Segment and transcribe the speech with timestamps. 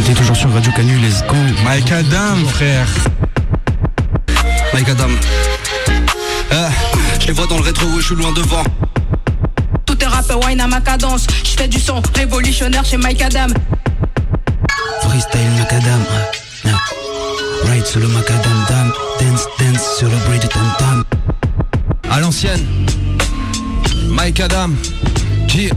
[0.00, 1.36] t'es toujours sur Radio Canu, let's go.
[1.64, 2.88] Mike Adam, frère.
[4.72, 5.08] Mike Adam.
[6.52, 6.68] Euh,
[7.20, 8.64] je les vois dans le rétro, je suis loin devant.
[9.84, 11.26] Tout est rap, wine à ma cadence.
[11.44, 13.48] Je fais du son révolutionnaire chez Mike Adam.
[15.02, 16.04] Freestyle Macadam.
[16.64, 16.78] Yeah.
[17.66, 18.92] Right sur le Macadam Dam.
[19.20, 21.04] Dance, dance sur le bridge tam tam.
[22.10, 22.64] À l'ancienne.
[24.08, 24.70] Mike Adam.
[25.48, 25.70] Qui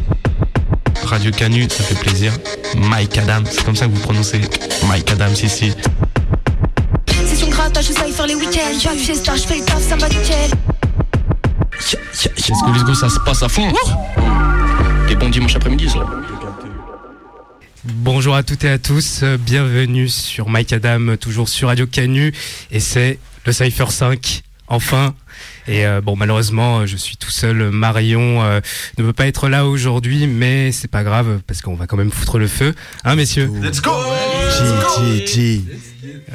[1.05, 2.33] Radio Canu, ça fait plaisir.
[2.75, 4.41] Mike Adam, c'est comme ça que vous prononcez
[4.87, 5.73] Mike Adam ici.
[7.27, 8.79] Session grattage, je sais faire les week-ends.
[8.97, 10.51] Chez Star, je fais le taf, ça va nickel.
[11.75, 13.71] Let's go, let's go, ça se passe à fond.
[15.09, 16.05] Et bon dimanche après-midi, ça.
[17.83, 22.33] Bonjour à toutes et à tous, bienvenue sur Mike Adam, toujours sur Radio Canu,
[22.71, 25.13] et c'est le Cypher 5, enfin.
[25.67, 27.71] Et euh, bon, malheureusement, euh, je suis tout seul.
[27.71, 28.59] Marion euh,
[28.97, 32.11] ne peut pas être là aujourd'hui, mais c'est pas grave parce qu'on va quand même
[32.11, 33.49] foutre le feu, hein, messieurs.
[33.61, 33.91] Let's go
[34.97, 35.63] G, G, G.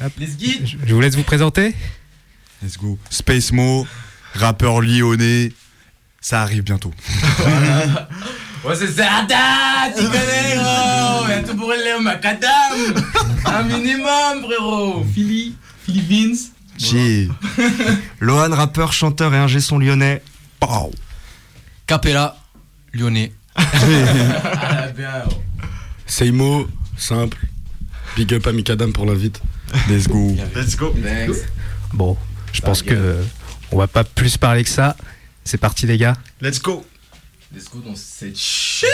[0.04, 0.12] Hop.
[0.18, 1.74] Je je vous laisse vous présenter.
[2.62, 2.98] Let's go.
[3.08, 3.86] Space Mo,
[4.34, 5.52] rappeur lyonnais.
[6.20, 6.92] Ça arrive bientôt.
[8.62, 11.26] Ouais, c'est Sada, tu connais, gros.
[11.26, 12.50] Y'a tout pour le macadam.
[13.46, 15.06] Un minimum, frérot.
[15.14, 16.52] Philly, Philly Vince.
[18.20, 20.22] Lohan, rappeur, chanteur et ingé son lyonnais.
[20.58, 20.90] Pow.
[21.86, 22.36] Capella.
[22.92, 23.32] Lyonnais.
[26.06, 27.38] Seimo, simple.
[28.16, 29.40] Big up à Mikadam pour l'invite.
[29.88, 30.34] Let's go.
[30.54, 30.94] Let's go.
[31.02, 31.46] Thanks.
[31.92, 32.16] Bon,
[32.52, 33.22] je pense que euh,
[33.70, 34.96] on va pas plus parler que ça.
[35.44, 36.16] C'est parti, les gars.
[36.40, 36.84] Let's go.
[37.54, 38.88] Let's go dans cette shit.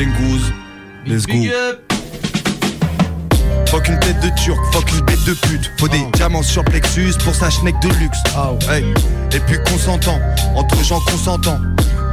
[0.00, 0.40] Jenguz.
[1.06, 1.34] Let's go.
[3.66, 5.70] Fuck une tête de turc, fuck une bête de pute.
[5.78, 8.18] Faut des diamants sur plexus pour sa schneck de luxe.
[8.70, 8.82] Hey.
[9.32, 10.18] Et puis consentant,
[10.56, 11.58] entre gens consentants.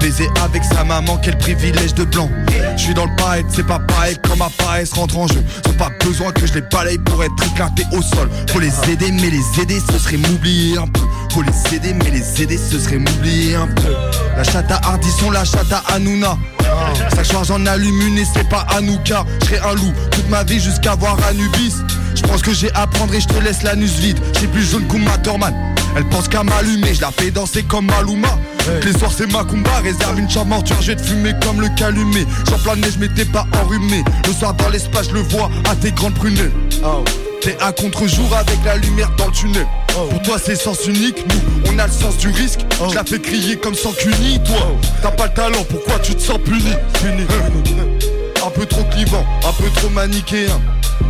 [0.01, 2.29] Baiser avec sa maman, quel privilège de blanc.
[2.75, 5.41] Je suis dans le pareil, c'est pas pareil quand ma paresse rentre en jeu.
[5.65, 8.29] J'ai pas besoin que je les balaye pour être éclaté au sol.
[8.49, 11.01] Faut les aider, mais les aider, ce serait m'oublier un peu.
[11.31, 13.93] Faut les aider, mais les aider, ce serait m'oublier un peu.
[14.37, 16.37] La chatte à Hardisson, la chatte à Hanouna.
[17.15, 19.25] Ça charge en allume une et c'est pas Anouka.
[19.41, 21.73] Je serai un loup toute ma vie jusqu'à voir Anubis.
[22.13, 24.19] Je pense que j'ai à prendre et je te laisse l'anus vide.
[24.39, 25.55] J'ai plus jaune qu'Uma Thurman.
[25.95, 28.27] Elle pense qu'à m'allumer, je la fais danser comme Maluma.
[28.83, 31.69] Les soirs c'est ma combat, réserve une chambre mortuaire, je vais te fumer comme le
[31.69, 32.27] calumet.
[32.47, 34.03] J'en planais, je m'étais pas enrhumé.
[34.27, 36.51] Le soir dans l'espace, je le vois à tes grandes prunelles.
[37.41, 39.65] T'es à contre-jour avec la lumière dans le tunnel.
[40.09, 42.59] Pour toi c'est sens unique, nous on a le sens du risque.
[42.89, 44.75] Je la fais crier comme sans cuny, toi.
[45.01, 46.73] T'as pas le talent, pourquoi tu te sens puni?
[47.01, 47.25] Puni.
[48.45, 50.61] Un peu trop clivant, un peu trop manichéen.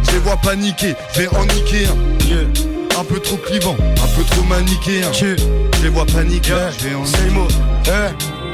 [0.07, 2.99] Je les vois paniquer, je vais en niquer un.
[2.99, 5.11] Un peu trop clivant, un peu trop manichéen.
[5.13, 5.35] Je
[5.83, 7.47] les vois paniquer, je vais en C'est mot.
[7.85, 7.91] Eh,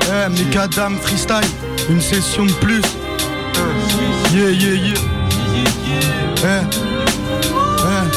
[0.01, 1.47] eh, Mikadam freestyle.
[1.89, 2.81] Une session de plus.
[4.33, 4.99] Yeah, yeah, yeah.
[6.43, 6.61] Eh,
[7.79, 8.07] eh,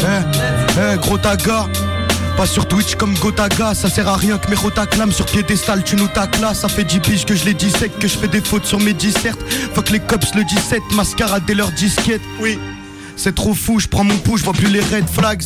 [0.00, 1.66] eh, eh, gros taga.
[2.36, 5.96] Pas sur Twitch comme Gotaga, ça sert à rien que mes rotaclames sur piédestal, tu
[5.96, 8.40] nous ta classe, ça fait 10 piges que je les dissèque, que je fais des
[8.40, 9.40] fautes sur mes dissertes.
[9.74, 12.58] Fuck les cops le 17, mascarade dès leur disquette, oui.
[13.16, 15.42] C'est trop fou, je prends mon pouls, je vois plus les red flags.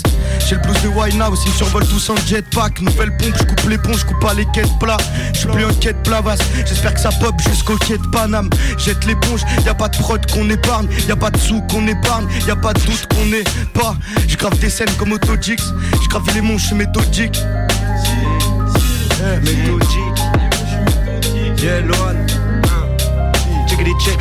[0.47, 2.81] J'ai le blues de Winehouse, ils survolent tous en jetpack.
[2.81, 4.97] Nouvelle pompe, je coupe les ponts, je coupe pas les quêtes plats.
[5.33, 8.49] Je suis plus en quête plavasse, j'espère que ça pop jusqu'au quai de Paname.
[8.79, 11.87] Jette l'éponge, y a pas de prod qu'on épargne, y a pas de sous qu'on
[11.87, 13.97] épargne, y a pas de doute qu'on est pas.
[14.27, 15.63] Je grave des scènes comme Autogix,
[16.03, 17.39] je grave les monts, je suis méthodique.
[24.05, 24.21] Check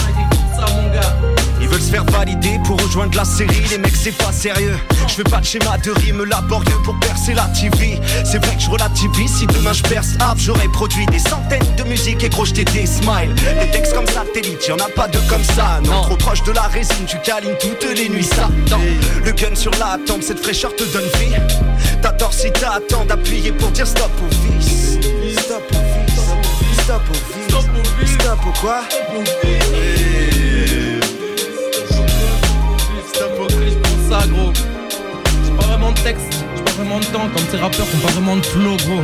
[1.71, 3.61] veulent se faire valider pour rejoindre la série.
[3.69, 4.77] Les mecs, c'est pas sérieux.
[5.07, 7.99] Je fais pas de schéma de rime laborieux pour percer la TV.
[8.25, 9.31] C'est vrai que je relativise.
[9.37, 13.33] Si demain je perce hop, j'aurais produit des centaines de musiques et j'étais des smiles.
[13.59, 15.79] Des textes comme satellite, y'en a pas de comme ça.
[15.83, 18.23] Non, trop proche de la résine, tu câlines toutes les nuits.
[18.23, 18.49] Ça.
[19.25, 21.35] Le gun sur la tempe, cette fraîcheur te donne vie.
[22.01, 24.97] T'as tort si t'attends d'appuyer pour dire stop au vice.
[25.37, 25.91] Stop au vice.
[28.59, 28.81] Quoi?
[28.91, 30.40] C'est
[34.11, 34.51] ça, gros.
[35.45, 36.25] J'ai pas vraiment de texte,
[36.55, 39.03] j'ai pas vraiment de temps, comme ces rappeurs qui ont pas vraiment de flow, gros.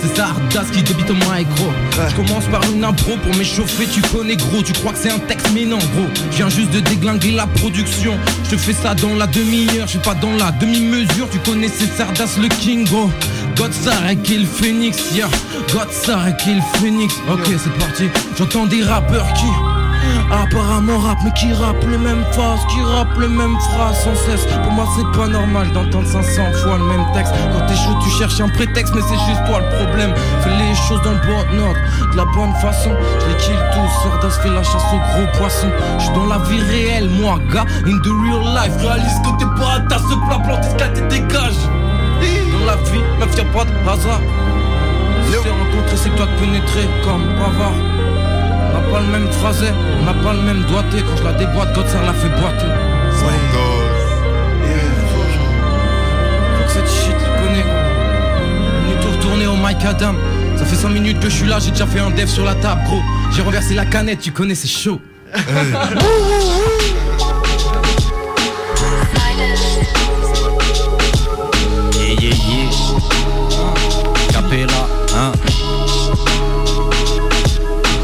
[0.00, 1.70] C'est ça, Ardas qui débite au mic, gros.
[2.08, 4.62] Je commence par une impro pour m'échauffer, tu connais, gros.
[4.62, 6.08] Tu crois que c'est un texte, mais non, gros.
[6.32, 8.18] Je viens juste de déglinguer la production.
[8.44, 11.28] Je te fais ça dans la demi-heure, je suis pas dans la demi-mesure.
[11.30, 13.10] Tu connais, c'est Sardas le King, gros.
[13.54, 15.28] Godsar et Kill Phoenix, yeah.
[15.72, 17.14] Godsar et Kill Phoenix.
[17.30, 18.08] Ok, c'est parti.
[18.36, 19.71] J'entends des rappeurs qui.
[20.30, 24.46] Apparemment rap mais qui rappe les mêmes phases, qui rappe les mêmes phrases sans cesse.
[24.46, 27.34] Pour moi c'est pas normal d'entendre 500 fois le même texte.
[27.52, 30.14] Quand t'es chaud tu cherches un prétexte mais c'est juste toi le problème.
[30.40, 31.80] Fais les choses dans le bon ordre,
[32.12, 32.90] de la bonne façon.
[33.20, 35.70] Je les kill tous, Sardas fait la chasse aux gros poissons.
[35.98, 39.60] Je suis dans la vie réelle moi gars, in the real life Réalise que t'es
[39.60, 41.60] pas à ta ce plat planté, ce dégage.
[42.52, 44.20] Dans la vie, meuf y'a pas de hasard.
[45.26, 47.72] Si t'es rencontré c'est que toi de pénétrer comme bavard
[48.92, 49.68] pas le même phrasé,
[50.00, 51.02] on n'a pas le même doigté.
[51.02, 52.66] Quand je la déboîte, God ça la fait boiter.
[56.56, 57.64] Faut que cette shit, tu connais.
[57.64, 60.14] On est tout retourné au Mike Adam.
[60.56, 62.54] Ça fait 5 minutes que je suis là, j'ai déjà fait un dev sur la
[62.54, 63.00] table, gros.
[63.34, 65.00] J'ai renversé la canette, tu connais, c'est chaud.
[71.94, 72.68] Yeah, yeah, yeah.
[74.30, 74.86] Capella,
[75.16, 75.32] hein.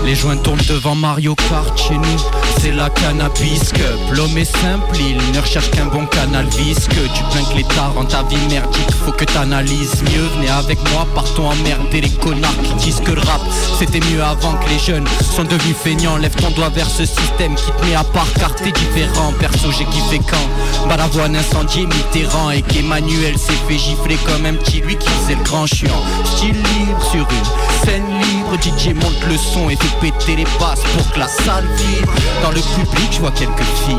[0.09, 2.19] Les joints tournent devant Mario Kart chez nous.
[2.63, 3.83] C'est la cannabis cup.
[4.11, 6.97] L'homme est simple, il ne recherche qu'un bon canal visque.
[7.15, 8.91] Tu plains que l'état rend ta vie merdique.
[9.05, 10.27] Faut que t'analyses mieux.
[10.37, 13.43] Venez avec moi, partons emmerder les connards qui disent que le rap
[13.79, 16.17] c'était mieux avant que les jeunes sont devenus feignants.
[16.17, 19.35] Lève ton doigt vers ce système qui te met à part car t'es différent.
[19.39, 24.81] Perso, j'ai kiffé quand Balavoine incendié Mitterrand et qu'Emmanuel s'est fait gifler comme un petit
[24.81, 26.03] lui qui faisait le grand chiant.
[26.25, 28.38] Style libre sur une scène libre.
[28.57, 32.13] DJ monte le son et fait péter les basses pour que la salle vibre.
[32.43, 33.97] Dans le public, je vois quelques filles.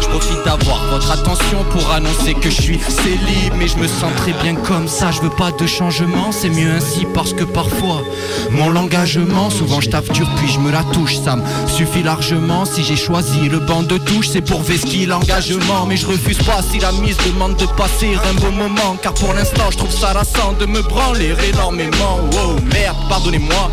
[0.00, 3.54] Je profite d'avoir votre attention pour annoncer que je suis célib.
[3.58, 6.32] Mais je me sens très bien comme ça, je veux pas de changement.
[6.32, 8.02] C'est mieux ainsi parce que parfois
[8.50, 11.16] Mon l'engagement, souvent je tape dur puis je me la touche.
[11.16, 14.28] Ça me suffit largement si j'ai choisi le banc de touche.
[14.28, 15.86] C'est pour vesquiller l'engagement.
[15.86, 18.96] Mais je refuse pas si la mise demande de passer un bon moment.
[19.02, 22.20] Car pour l'instant je trouve ça lassant de me branler énormément.
[22.32, 23.65] Wow merde pardonnez-moi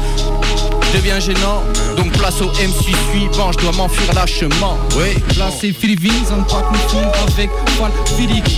[0.93, 1.63] devient gênant.
[1.97, 4.77] Donc place au MC suivant, je dois m'enfuir lâchement.
[4.97, 7.49] Oui Là c'est un pack me fond avec
[7.79, 8.49] Val Philippe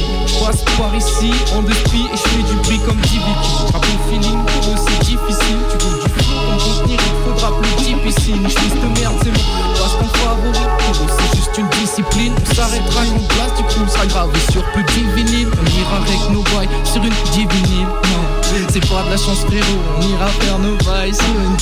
[0.45, 4.39] passe par ici, en dépit et je fais du bruit comme Divicky J'rappe au feeling,
[4.45, 5.59] pour eux c'est difficile.
[5.69, 9.31] Tu veux du flou comme contenir, il faudra plus difficile Je fais cette merde, c'est
[9.31, 10.59] mon passe-temps favori.
[10.79, 12.33] Pour eux c'est juste une discipline.
[12.41, 15.97] On s'arrêtera en place, du coup on sera gravé sur plus de vinyle On ira
[15.97, 18.23] avec nos bails sur une divinyle Non,
[18.69, 19.81] c'est pas de la chance frérot.
[19.97, 21.55] On ira faire nos bails sur une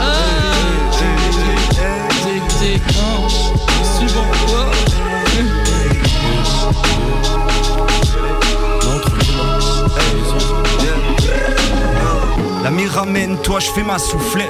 [0.00, 0.12] Ah,
[2.96, 3.28] non,
[3.98, 4.66] suivant quoi
[10.52, 10.59] La
[12.70, 14.48] mire ramène, toi je fais ma soufflette.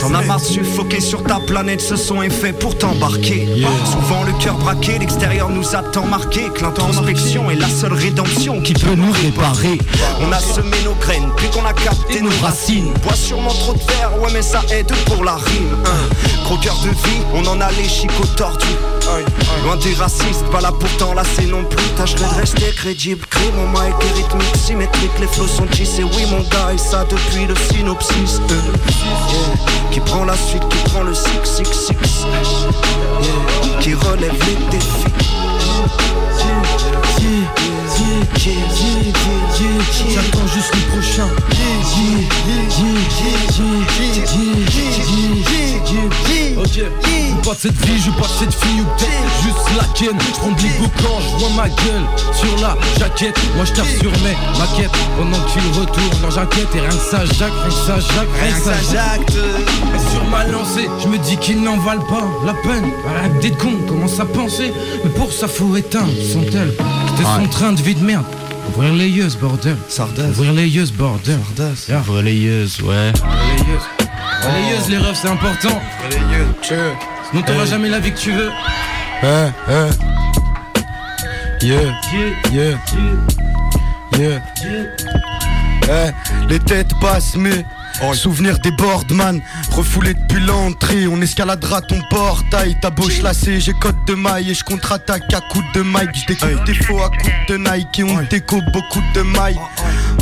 [0.00, 3.48] T'en as marre de suffoquer sur ta planète, ce son est fait pour t'embarquer.
[3.90, 8.60] Souvent le cœur braqué, l'extérieur nous a tant marqué que l'introspection est la seule rédemption
[8.60, 9.78] qui peut nous réparer.
[10.20, 12.92] On a semé nos graines, puis qu'on a capté nos racines.
[13.02, 15.76] Bois sûrement trop de verre, ouais mais ça aide pour la rime.
[15.86, 16.14] hein.
[16.44, 18.66] Gros cœur de vie, on en a les chicots tordus.
[19.64, 21.84] Loin des racistes, pas là pour t'enlacer non plus.
[21.96, 26.04] Tâcherai de rester crédible, crée mon mic est rythmique, symétrique, les flots sont tissés.
[26.04, 28.40] Oui mon gars, et ça depuis le synopsis.
[28.50, 28.54] euh.
[28.54, 29.90] Yeah.
[29.90, 32.26] Qui prend la suite, qui prend le 666.
[33.22, 33.78] Yeah.
[33.80, 35.04] Qui relève les défis.
[40.14, 41.28] J'attends juste le prochain.
[46.56, 49.84] Ok, je pas de cette vie, je pas de cette fille ou peut-être juste la
[49.94, 50.18] ken.
[50.18, 53.38] Je prends de l'ego quand je vois ma gueule sur la jaquette.
[53.56, 56.74] Moi je tape sur mes maquettes pendant que tu retournes dans jaquette.
[56.74, 59.36] Et rien que ça, Jacques, rien que ça, Jacques, rien que ça, Jacques.
[59.94, 62.90] Et sur ma lancée, je me dis qu'ils n'en valent pas la peine.
[63.08, 64.72] Arrête d'être con, commence à penser.
[65.04, 66.72] Mais pour ça, faut éteindre son tel.
[67.16, 68.24] C'était son train de vie de merde.
[68.68, 69.76] Ouvrir les yeux, ce bordel.
[69.88, 70.30] Sardas.
[70.30, 71.38] Ouvrir les yeux, ce bordel.
[71.54, 72.00] Sardas.
[72.00, 73.12] Ouvre les yeux, ouais
[74.42, 75.80] Les yeux, les refs, c'est important.
[77.30, 78.50] Sinon, t'auras jamais la vie que tu veux.
[79.22, 79.88] Hein, hein.
[81.62, 81.94] Yeah,
[82.52, 82.78] yeah,
[84.18, 84.42] yeah.
[85.88, 86.10] Eh,
[86.48, 87.64] les têtes basses, mais
[88.14, 91.06] souvenir des boardman refoulé depuis l'entrée.
[91.06, 93.60] On escaladera ton portail, ta bouche lacée.
[93.60, 96.10] J'ai code de maille et je contre-attaque à coups de mic.
[96.14, 99.60] Je découpe des faux à coups de Nike et on découpe beaucoup de mailles.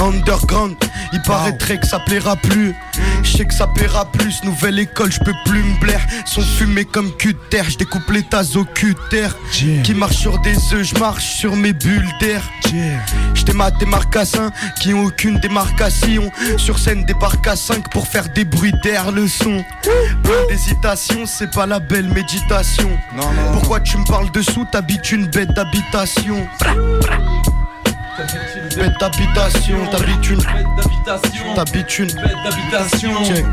[0.00, 0.76] Underground,
[1.12, 2.75] il paraîtrait que ça plaira plus.
[3.23, 6.05] Je sais que ça paiera plus, nouvelle école, je peux plus me blaire.
[6.27, 9.37] Sont fumés comme cul de terre, je découpe les tasses au cul de terre.
[9.85, 12.43] Qui marche sur des œufs, je marche sur mes bulles d'air.
[13.35, 16.31] J'étais maté marcassin qui ont aucune démarcation.
[16.57, 19.65] Sur scène, débarque à 5 pour faire des bruits d'air, le son.
[20.23, 22.91] Plein d'hésitation, c'est pas la belle méditation.
[23.53, 26.47] Pourquoi tu me parles dessous, t'habites une bête d'habitation.
[28.76, 30.42] Bête d'habitation, t'habites une.
[31.54, 32.07] T'habites une.
[32.07, 33.25] Bête d'habitation.
[33.25, 33.45] Check.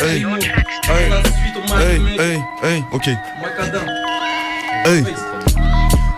[0.00, 0.24] Hey,
[1.78, 3.08] hey, hey, hey, ok.
[4.84, 5.04] Hey.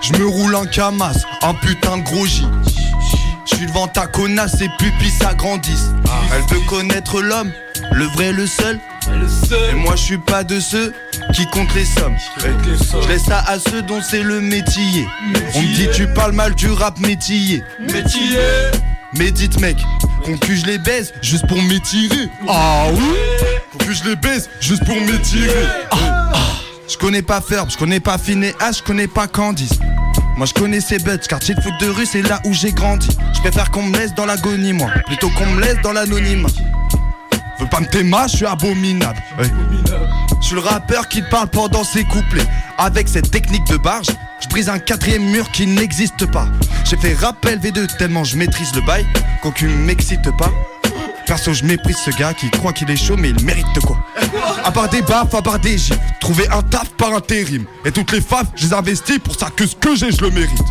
[0.01, 2.47] Je me roule un camas, un putain de gros J.
[3.45, 5.91] Je suis devant ta connasse, ses pupilles s'agrandissent.
[6.33, 7.53] Elle veut connaître l'homme,
[7.93, 8.79] le vrai, le seul.
[9.71, 10.93] Et moi je suis pas de ceux
[11.35, 12.17] qui comptent les sommes.
[12.39, 15.07] Je laisse ça à ceux dont c'est le métier.
[15.55, 17.63] On me dit tu parles mal du rap métier.
[17.81, 18.39] Métier.
[19.17, 19.79] Médite mec,
[20.25, 22.29] qu'on que je les baise juste pour m'étirer.
[22.47, 23.03] Ah oui
[23.73, 25.67] Qu'on que je les baise juste pour m'étirer.
[25.91, 26.39] Ah, ah.
[26.87, 29.79] Je connais pas Ferb, je connais pas Finéas, je connais pas Candice.
[30.37, 33.09] Moi je connais ces buts, quartier de foot de rue, c'est là où j'ai grandi.
[33.35, 36.49] Je préfère qu'on me laisse dans l'agonie, moi, plutôt qu'on me laisse dans l'anonymat.
[37.59, 39.21] Veux pas me t'aimer, je suis abominable.
[40.41, 42.47] Je suis le rappeur qui parle pendant ses couplets.
[42.79, 44.07] Avec cette technique de barge,
[44.41, 46.47] je brise un quatrième mur qui n'existe pas.
[46.85, 49.05] J'ai fait rappel V2 tellement je maîtrise le bail
[49.43, 50.53] qu'aucune m'excite pas.
[51.27, 53.99] Perso, je méprise ce gars qui croit qu'il est chaud, mais il mérite de quoi?
[54.65, 57.67] À part des baffes, à part des gifs, trouver un taf par intérim.
[57.85, 60.31] Et toutes les faves, je les investis pour ça que ce que j'ai, je le
[60.31, 60.65] mérite.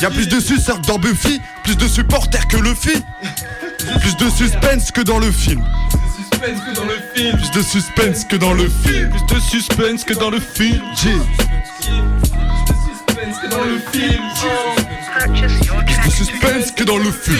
[0.00, 3.00] Y'a plus de suceurs que dans Buffy, plus de supporters que Luffy,
[4.00, 5.64] plus de suspense que dans le film.
[6.16, 7.36] Suspense que dans le film.
[7.38, 9.10] Plus de suspense que dans le film.
[9.10, 10.82] Plus de suspense que dans le film.
[10.96, 11.08] J.
[13.42, 14.22] Que dans le film.
[15.86, 17.36] Plus de suspense que dans le film.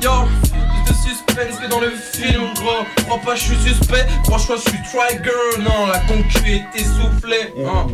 [0.00, 2.84] Plus de suspense que dans le film, gros.
[3.06, 4.06] Crois pas, je suis suspect.
[4.24, 5.62] Franchement, je suis trigger.
[5.62, 7.54] Non, la concu est essoufflée.
[7.66, 7.86] hein.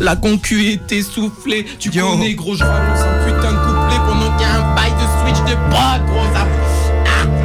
[0.00, 1.66] La concu est essoufflée.
[1.78, 4.92] Tu connais, gros, je balance un putain de couplet pendant qu'il y a un bail
[4.92, 6.26] de switch de prod, gros.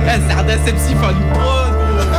[0.06, 0.28] Ça.
[0.28, 2.14] Zardas MC fan prod, gros.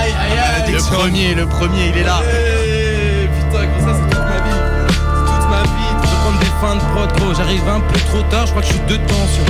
[0.00, 0.72] Aïe, aïe, aïe.
[0.72, 2.20] Le premier, le premier, il est là.
[2.24, 4.60] Eh, Putain, gros, ça c'est toute ma vie.
[4.88, 5.92] C'est toute ma vie.
[6.02, 7.34] Je prendre des fins de prod, gros.
[7.34, 9.44] J'arrive un peu trop tard, je crois que je suis de tension.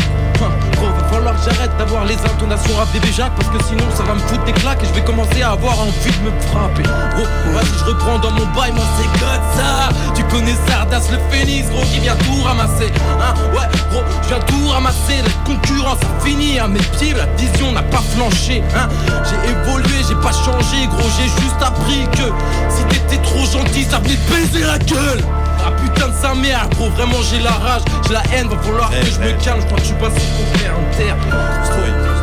[1.45, 4.52] J'arrête d'avoir les intonations rap bébé Jacques parce que sinon ça va me foutre des
[4.52, 6.83] claques et je vais commencer à avoir envie de me frapper.
[6.83, 9.88] Gros, vas-y, je reprends dans mon bail, moi c'est comme ça.
[10.14, 12.93] Tu connais Sardas le phénix, gros, qui vient tout ramasser.
[13.21, 15.23] Hein, ouais, gros, je viens tout ramasser.
[15.25, 18.62] La concurrence a fini à mes pieds, la vision n'a pas flanché.
[18.76, 18.88] Hein,
[19.25, 22.33] j'ai évolué, j'ai pas changé, gros, j'ai juste appris que
[22.69, 25.25] si t'étais trop gentil, ça venait baiser la gueule.
[25.67, 28.89] Ah putain de sa mère, gros, vraiment j'ai la rage, j'ai la haine, va falloir
[28.91, 32.16] que je me calme, je crois que je suis passé pour faire un terre.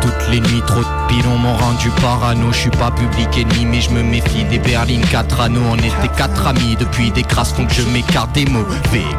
[0.00, 2.52] Toutes les nuits, trop de pilons m'ont rendu parano.
[2.52, 5.62] Je suis pas public ennemi, mais je me méfie des berlines 4 anneaux.
[5.70, 8.66] On était quatre amis depuis des crasses, donc je m'écarte des mots.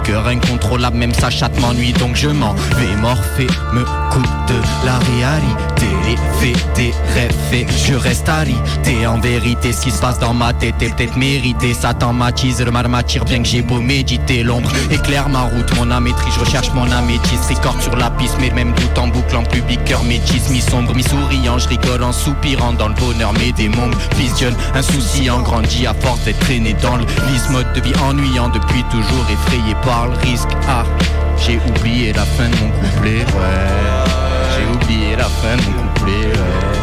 [0.03, 2.95] Cœur incontrôlable, même sa chatte m'ennuie, donc je m'en vais.
[3.01, 5.87] Morphée me coupe de la réalité.
[6.05, 7.31] Les faits, des rêves
[7.85, 9.05] je reste arrêté.
[9.07, 11.73] En vérité, ce qui se passe dans ma tête est peut-être mérité.
[11.73, 14.43] Satan m'attise, le mal m'attire, bien que j'ai beau méditer.
[14.43, 17.49] L'ombre éclaire ma route, mon amétrie, je recherche mon améthyste.
[17.49, 21.57] Record sur la piste, mais même doute en boucle en public, cœur métis, mi-sombre, mi-souriant.
[21.57, 24.55] Je rigole en soupirant dans le bonheur, mes démons visionnent.
[24.75, 29.25] Insouciant, grandi à force d'être traîné dans le lisse mode de vie ennuyant depuis toujours
[29.31, 30.49] effrayé par le risque.
[30.67, 30.83] Ah,
[31.37, 34.05] j'ai oublié la fin de mon couplet, ouais.
[34.53, 36.81] J'ai oublié la fin de mon couplet, ouais.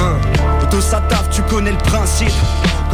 [0.00, 0.80] Hein.
[0.80, 2.30] Ça taffe, tu connais le principe.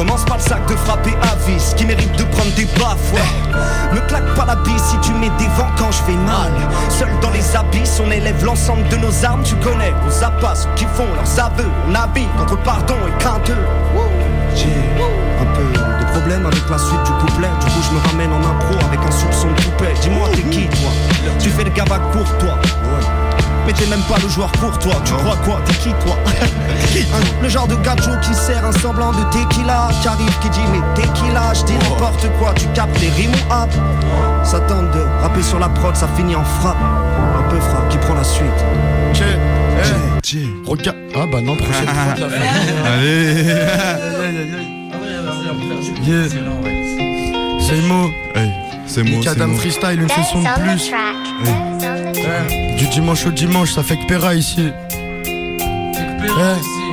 [0.00, 3.12] Commence par le sac de frapper à vis qui mérite de prendre des baffes.
[3.12, 3.92] ouais.
[3.94, 6.50] Me claque pas la bise si tu mets des vents quand je vais mal.
[6.88, 9.42] Seul dans les abysses, on élève l'ensemble de nos armes.
[9.42, 11.68] Tu connais aux appâts ceux qui font leurs aveux.
[11.86, 13.58] On habite entre pardon et crainteux.
[14.56, 14.72] J'ai
[15.38, 17.50] un peu de problème avec la suite du couplet.
[17.60, 19.92] Du coup, je me ramène en impro avec un soupçon de couplet.
[20.00, 20.90] Dis-moi, t'es qui toi?
[21.38, 22.56] Tu fais le gavac pour toi.
[23.70, 25.00] Mais t'es même pas le joueur pour toi.
[25.04, 25.60] Tu crois quoi?
[25.64, 26.18] T'es qui toi?
[27.40, 29.88] Le genre de gajo qui sert un semblant de tequila.
[30.02, 32.52] Qui arrive, qui dit mais tequila, je dis n'importe quoi.
[32.56, 33.70] Tu captes les rimes ou hop
[34.42, 36.78] Ça tente de rapper sur la prod, ça finit en frappe.
[37.38, 38.48] Un peu frappe qui prend la suite.
[40.66, 40.96] Regarde.
[41.14, 42.26] Ah bah non, prochaine fois.
[42.86, 43.44] Allez.
[46.06, 46.28] Yeah.
[47.60, 48.10] C'est le mot.
[48.34, 48.50] Hey,
[48.86, 49.60] c'est moi, c'est Adam moi.
[49.60, 52.09] Freestyle, une session de plus.
[52.76, 54.70] Du dimanche au dimanche, ça fait que Pera ici.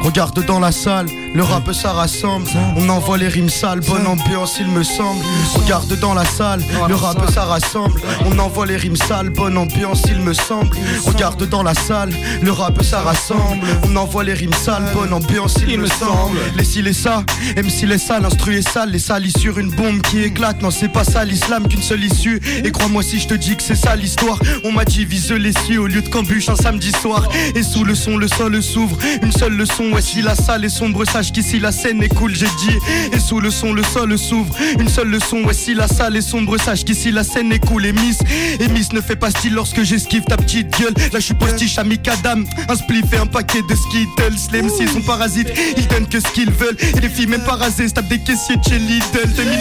[0.03, 2.50] Regarde dans la salle, le rap ça rassemble.
[2.75, 5.24] On envoie les rimes sales, bonne ambiance il me semble.
[5.55, 8.01] Regarde dans la salle, le rap ça rassemble.
[8.25, 10.75] On envoie les rimes sales, bonne ambiance il me semble.
[11.05, 13.65] Regarde dans la salle, le rap ça rassemble.
[13.84, 16.38] On envoie les rimes sales, bonne ambiance il me semble.
[16.55, 17.24] Les si les ça,
[17.55, 20.62] MC les sales, l'instru est sale, les salis sur une bombe qui éclate.
[20.62, 22.41] Non c'est pas ça l'islam qu'une seule issue.
[22.63, 24.39] Et crois-moi si je te dis que c'est ça l'histoire.
[24.63, 27.27] On m'a dit vise les cieux au lieu de cambuche un samedi soir.
[27.55, 28.98] Et sous le son le sol s'ouvre.
[29.22, 32.36] Une seule leçon, ouais si la salle est sombre, sache qu'ici la scène est cool,
[32.36, 32.77] j'ai dit.
[33.12, 34.53] Et sous le son le sol s'ouvre.
[34.79, 37.88] Une seule leçon, ouais si la salle est sombre, sache qu'ici la scène est cool.
[37.88, 38.19] Et Miss,
[38.59, 40.93] et Miss ne fait pas style lorsque j'esquive ta petite gueule.
[41.12, 44.53] Là je suis postiche à Mikadam, un spliff et un paquet de Skittles.
[44.53, 46.77] Les MC sont parasites, ils donnent que ce qu'ils veulent.
[46.95, 49.33] Et les filles même pas rasées, se tapent des caissiers de chez Lidl.
[49.36, 49.55] 2020,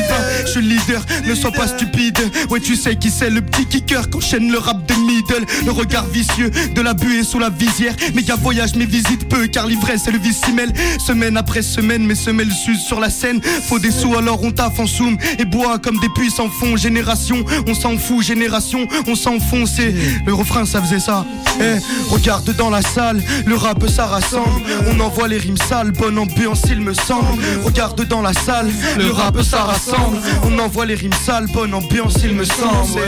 [0.45, 2.19] je suis leader, ne sois pas stupide.
[2.51, 5.47] Ouais tu sais qui c'est le petit kicker qu'enchaîne le rap de middle.
[5.65, 7.95] Le regard vicieux de la buée sous la visière.
[8.15, 10.43] Méga voyage, mes visites peu, car l'ivresse c'est le vice
[10.99, 13.41] Semaine après semaine, mes semelles s'usent sur la scène.
[13.41, 16.77] Faut des sous, alors on taffe en zoom et boit comme des puits sans fond.
[16.77, 19.79] Génération, on s'en fout, génération, on s'enfonce.
[20.27, 21.25] Le refrain, ça faisait ça.
[21.61, 21.77] Eh,
[22.11, 24.61] regarde dans la salle, le rap ça rassemble.
[24.91, 27.41] On envoie les rimes sales, bonne ambiance, il me semble.
[27.65, 30.19] Regarde dans la salle, le rap ça rassemble.
[30.43, 33.01] On envoie les rimes sales, bonne ambiance, il me semble.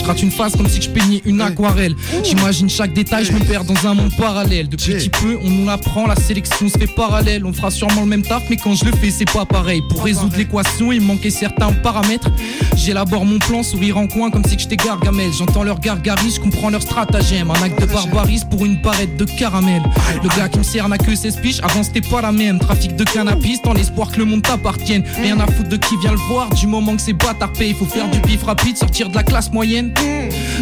[0.00, 1.94] Je rate une phase comme si je peignais une aquarelle.
[2.24, 4.68] J'imagine chaque détail, je me perds dans un monde parallèle.
[4.68, 7.44] De petit peu, on nous l'apprend, la sélection se fait parallèle.
[7.44, 9.82] On fera sûrement le même taf, mais quand je le fais, c'est pas pareil.
[9.90, 12.30] Pour résoudre l'équation, il manquait certains paramètres.
[12.76, 15.30] J'élabore mon plan, sourire en coin comme si j'étais gargamel.
[15.38, 17.50] J'entends leur gargaris, je comprends leur stratagème.
[17.50, 19.82] Un acte de barbarisme pour une barrette de caramel.
[20.22, 22.58] Le gars qui me sert n'a que 16 piges, avant c'était pas la même.
[22.58, 25.04] Trafic de cannabis dans l'espoir que le monde t'appartienne.
[25.20, 27.84] Rien à foutre de qui vient le voir, du moment que c'est bâtard il faut
[27.84, 29.89] faire du pif rapide, sortir de la classe moyenne.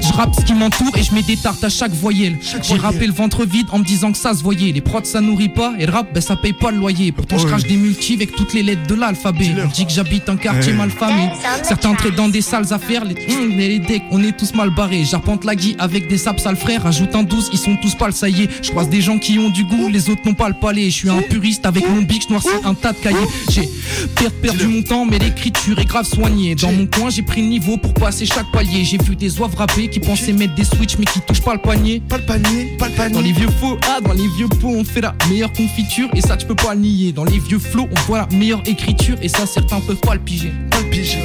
[0.01, 2.37] Je rappe ce qui m'entoure et je mets des tartes à chaque voyelle.
[2.63, 4.73] J'ai rappé le ventre vide en me disant que ça se voyait.
[4.73, 7.13] Les prods ça nourrit pas et le rap ben ça paye pas le loyer.
[7.13, 9.51] Pourtant je crache des multis avec toutes les lettres de l'alphabet.
[9.65, 11.29] On dit que j'habite un quartier mal famé.
[11.63, 13.05] Certains traitent dans des sales affaires.
[13.05, 15.05] Les, hum, mais les decks, on est tous mal barrés.
[15.05, 16.87] J'arpente la guille avec des saps sales frères.
[16.87, 18.49] Ajoute un 12, ils sont tous pas le ça y est.
[18.65, 20.85] Je croise des gens qui ont du goût, les autres n'ont pas le palais.
[20.91, 23.17] Je suis un puriste avec mon bic, je noircis un tas de cahiers.
[23.51, 23.69] J'ai
[24.17, 26.55] per- perdu mon temps, mais l'écriture est grave soignée.
[26.55, 28.85] Dans mon coin, j'ai pris le niveau pour passer chaque palier.
[28.85, 31.61] J'ai vu des oeuvres rapper qui pensaient mettre des switches mais qui touchent pas le
[31.61, 32.01] panier.
[32.09, 33.15] Pas le panier, pas le panier.
[33.15, 36.21] Dans les vieux faux, ah, dans les vieux pots, on fait la meilleure confiture et
[36.21, 37.13] ça tu peux pas le nier.
[37.13, 40.21] Dans les vieux flots, on voit la meilleure écriture et ça certains peuvent pas le
[40.21, 40.53] piger.
[40.71, 41.19] Pas le piger.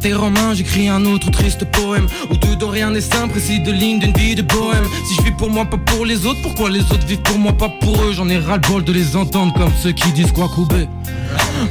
[0.00, 2.06] terre en main, j'écris un autre triste poème.
[2.30, 4.84] Où dedans rien n'est simple, précis de lignes d'une vie de bohème.
[5.06, 7.52] Si je vis pour moi, pas pour les autres, pourquoi les autres vivent pour moi,
[7.52, 8.12] pas pour eux?
[8.12, 10.88] J'en ai ras-le-bol de les entendre comme ceux qui disent quoi couper.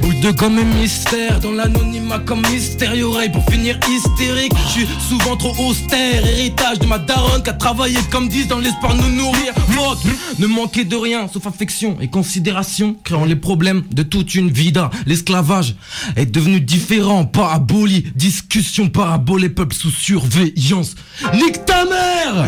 [0.01, 4.87] Boule de gomme et mystère, dans l'anonymat comme mystérieux oreille Pour finir hystérique, je suis
[5.09, 9.01] souvent trop austère Héritage de ma daronne qui a travaillé comme disent dans l'espoir de
[9.01, 9.53] nous nourrir.
[9.69, 9.97] Fuck,
[10.37, 14.89] ne manquer de rien sauf affection et considération Créant les problèmes de toute une vida.
[15.05, 15.75] L'esclavage
[16.15, 16.88] est devenu différent,
[17.31, 20.95] pas aboli Discussion parabole, les peuples sous surveillance
[21.33, 22.47] Nique ta mère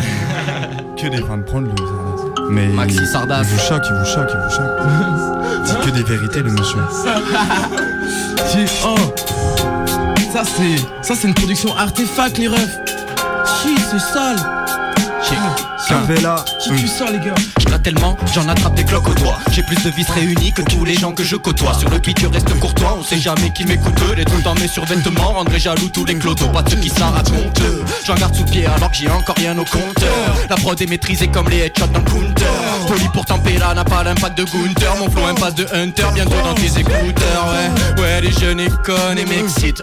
[0.96, 2.48] Que des fins de prendre le Sardas.
[2.50, 3.42] Mais Maxi il- Sardas.
[3.42, 5.64] Il vous choque, il vous choque, il vous choque.
[5.64, 6.78] Dit que des vérités, le monsieur.
[8.52, 9.14] J'ai- oh.
[10.32, 12.78] Ça c'est Ça c'est une production artefact les refs
[13.62, 14.36] Chi c'est sale?
[16.60, 19.38] Qui tue ça les gars Je gratte tellement, j'en attrape des cloques au doigt.
[19.50, 21.74] J'ai plus de vis réunis que tous les gens que je côtoie.
[21.74, 24.00] Sur le beat, tu restes courtois, on sait jamais qui m'écoute.
[24.16, 26.48] Les trucs dans mes survêtements rendraient jaloux tous les clodos.
[26.48, 27.62] Pas ceux qui s'en racontent.
[28.06, 30.34] J'en garde sous pied alors que j'ai encore rien au compteur.
[30.48, 32.44] La prod est maîtrisée comme les headshots dans counter.
[32.86, 34.96] Poli pourtant Pella n'a pas l'impact de Gunther.
[34.98, 37.54] Mon flow impasse de Hunter, bientôt dans tes écouteurs.
[37.96, 39.82] Ouais, ouais, les jeunes et m'excitent.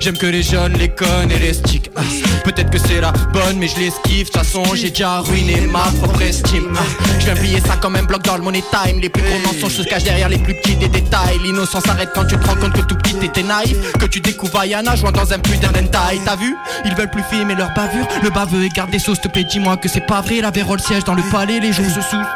[0.00, 1.90] J'aime que les jeunes les connent et les sticks.
[1.94, 2.00] Ah,
[2.42, 4.26] Peut-être que c'est la bonne, mais je l'esquive.
[4.28, 6.72] De toute façon, j'ai déjà ruiné ma propre estime.
[6.74, 6.80] Ah,
[7.18, 8.98] Je viens plier ça comme un bloc dans le money time.
[9.00, 11.38] Les plus gros mensonges se cachent derrière les plus petits des détails.
[11.44, 13.76] L'innocence s'arrête quand tu te rends compte que tout petit t'étais naïf.
[13.98, 16.20] Que tu découvres Ayana jouant dans un putain d'entaille.
[16.24, 16.56] T'as vu?
[16.86, 18.06] Ils veulent plus filmer leur bavure.
[18.22, 20.40] Le baveux et garde des sauces, te plaît, dis-moi que c'est pas vrai.
[20.40, 22.26] La vérole siège dans le palais, les jours se soufflent.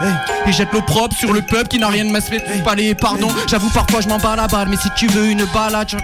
[0.46, 2.20] Et jette l'eau propre sur le peuple qui n'a rien de ma
[2.62, 2.94] palais.
[2.94, 4.68] Pardon, j'avoue parfois je m'en bats la balle.
[4.68, 5.96] Mais si tu veux une balade, je-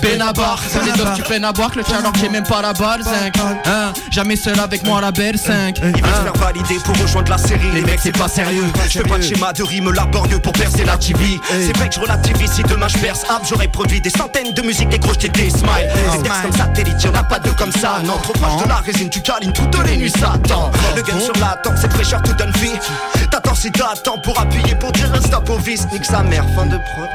[0.00, 2.72] Benabar, ça les tu peines à boire que le alors que j'ai même pas la
[2.72, 6.76] balle 5 hein, Jamais seul avec moi la belle 5 Ils veulent se faire valider
[6.84, 7.70] pour rejoindre la série.
[7.74, 8.64] Les mecs c'est pas sérieux.
[8.88, 11.94] Je fais pas de schéma de rime laborieux pour percer la TV C'est vrai que
[11.94, 13.24] je relativise si demain je perce.
[13.30, 15.90] Hop j'aurais produit des centaines de musiques Des gros j'étais des smiles.
[16.12, 18.00] Des textes comme satellite y'en a pas deux comme ça.
[18.04, 20.70] Non trop proche de la résine tu câlines toutes les nuits Satan.
[20.96, 22.70] Le gun sur la tente cette fraîcheur tout donne vie
[23.54, 25.86] Si t'attends pour appuyer pour dire un stop au vice.
[25.92, 27.08] Nique sa mère fin de prod.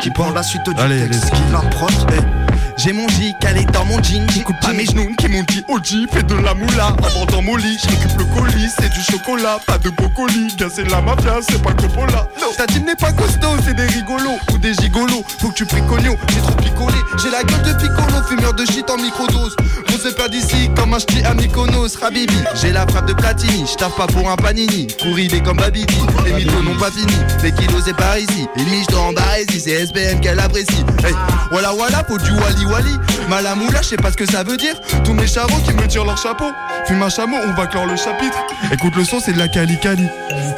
[0.00, 1.24] Qui prend la suite du Allez, texte.
[1.24, 1.42] les skis.
[1.52, 1.90] La prod.
[2.12, 2.43] Eh.
[2.76, 4.26] J'ai mon J calé dans mon jean.
[4.34, 6.94] J'écoute pas mes genoux qui m'ont dit OG, fais de la moula.
[7.02, 10.48] Avant dans mon lit, je récupère le colis, c'est du chocolat, pas de brocoli.
[10.58, 12.28] Gars, c'est la mafia, c'est pas Coppola.
[12.40, 15.24] Non, ta team n'est pas costaud, c'est des rigolos ou des gigolos.
[15.40, 16.98] Faut que tu pries cognon, j'ai trop picolé.
[17.22, 19.56] J'ai la gueule de piccolo, fumeur de shit en microdose.
[19.88, 22.36] On se perd d'ici comme un ch'ti à Mykonos, Rabibi.
[22.60, 24.88] J'ai la frappe de Platini, j'taffe pas pour un panini.
[25.00, 27.14] Courir comme Babidi, les mythos n'ont pas fini.
[27.42, 30.84] Les kilos c'est par ici, les miches en barésie, c'est SPM qu'elle apprécie.
[31.04, 31.14] Hey,
[31.50, 32.32] voilà voilà, faut du
[32.64, 33.28] wali wali.
[33.28, 34.74] Malamoula, je sais pas ce que ça veut dire.
[35.04, 36.52] Tous mes charros qui me tirent leur chapeau.
[36.86, 38.38] Fume un chameau, on va clore le chapitre.
[38.72, 40.08] Écoute le son, c'est de la cali cali.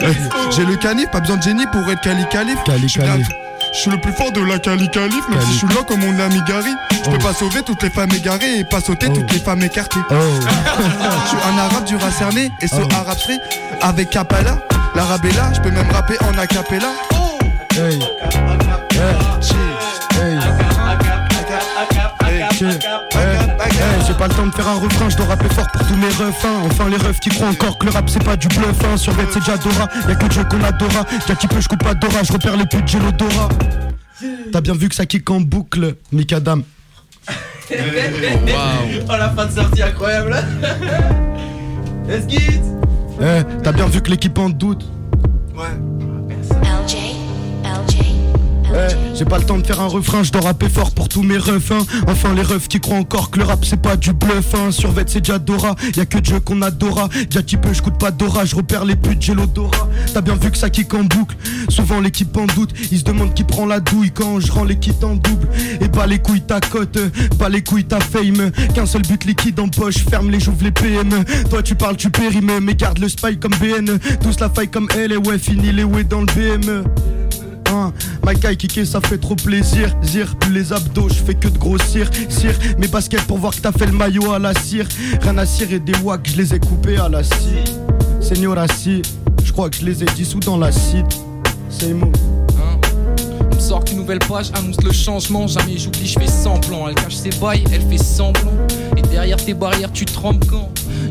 [0.01, 0.17] Hey,
[0.51, 2.59] J'ai le canif, pas besoin de génie pour être cali calif.
[2.65, 3.29] Cali calif.
[3.73, 6.01] Je suis le plus fort de la Cali Calif, même si je suis là comme
[6.01, 6.73] mon ami Gary.
[7.05, 10.01] Je peux pas sauver toutes les femmes égarées et pas sauter toutes les femmes écartées.
[10.11, 13.39] Je suis un arabe dur à cerner et ce arabe serait
[13.83, 14.59] avec Kapala.
[14.95, 16.89] L'arabe est là, je peux même rapper en acapella.
[17.75, 17.99] Hey.
[24.17, 26.45] Pas le temps de faire un refrain, je dois rapper fort pour tous mes refs
[26.45, 26.63] hein.
[26.65, 28.97] Enfin les refs qui croient encore que le rap c'est pas du bluff hein.
[28.97, 31.05] Sur bête c'est déjà Dora, y'a que Dieu qu'on adora.
[31.29, 33.49] Y'a qui peut je coupe pas Dora, je repère les putes j'ai l'odorat
[34.53, 36.63] T'as bien vu que ça kick en boucle, Mikadam
[37.69, 37.75] Oh
[39.19, 40.37] la fin de sortie incroyable.
[42.09, 42.63] Esquite
[43.21, 44.87] Eh, t'as bien vu que l'équipe en doute.
[45.55, 45.75] LJ,
[46.63, 47.16] LJ,
[49.15, 51.39] J'ai pas le temps de faire un refrain, je dois rapper fort pour tous mes
[51.39, 51.85] refs hein.
[52.07, 54.71] Enfin les refs qui croient encore que le rap c'est pas du bluff hein.
[55.07, 57.09] C'est déjà Dora, y'a que Dieu qu'on adora.
[57.09, 59.89] Petit peu je coûte pas Dora, je repère les putes j'ai l'odorat.
[60.13, 61.37] T'as bien vu que ça kick en boucle.
[61.69, 65.03] Souvent l'équipe en doute, ils se demandent qui prend la douille quand je rends l'équipe
[65.03, 65.49] en double.
[65.81, 66.99] Et pas les couilles ta cote,
[67.39, 68.51] pas les couilles ta fame.
[68.75, 72.11] Qu'un seul but liquide en poche, ferme les j'ouvre les PM Toi tu parles tu
[72.11, 75.73] périmes, mais garde le spy comme BN Tous la faille comme elle et ouais fini
[75.73, 76.85] les ouais dans le BM
[77.73, 77.93] Hein,
[78.25, 79.95] ma caille kické ça fait trop plaisir.
[80.03, 82.11] Zir, les abdos, je fais que de grossir.
[82.29, 84.87] Cire, mes baskets pour voir que t'as fait le maillot à la cire.
[85.23, 87.65] Rien à cirer des wacks, je les ai coupés à la scie.
[88.21, 89.03] Seigneur assis,
[89.45, 91.07] je crois que je les ai dissous dans l'acide
[91.69, 92.11] C'est mot
[93.57, 95.47] me sort qu'une nouvelle page annonce le changement.
[95.47, 96.89] Jamais j'oublie, je fais semblant.
[96.89, 98.53] Elle cache ses bails, elle fait semblant.
[98.97, 100.69] Et derrière tes barrières, tu trembles quand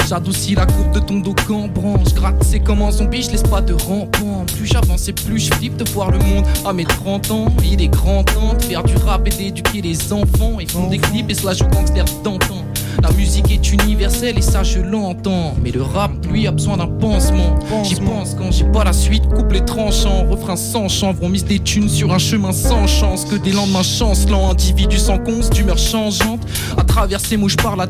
[0.09, 2.13] J'adoucis la courbe de ton dos quand branche.
[2.13, 4.45] Gratte, c'est comme un zombie, je laisse pas de rampant.
[4.57, 7.47] Plus j'avance plus je flippe de voir le monde à mes 30 ans.
[7.63, 10.59] Il est grand temps de faire du rap et d'éduquer les enfants.
[10.59, 12.65] Ils font des clips et cela joue gangster d'antan.
[13.05, 15.53] La musique est universelle et ça je l'entends.
[15.61, 17.55] Mais le rap, lui, a besoin d'un pansement.
[17.83, 20.25] J'y pense quand j'ai pas la suite, coupe les tranchants.
[20.27, 23.23] Refrain sans chanvre, on mise des thunes sur un chemin sans chance.
[23.25, 26.41] Que des lendemains chancelants, individus sans cons, d'humeur changeante.
[26.77, 27.85] À travers ces mots, je parle à.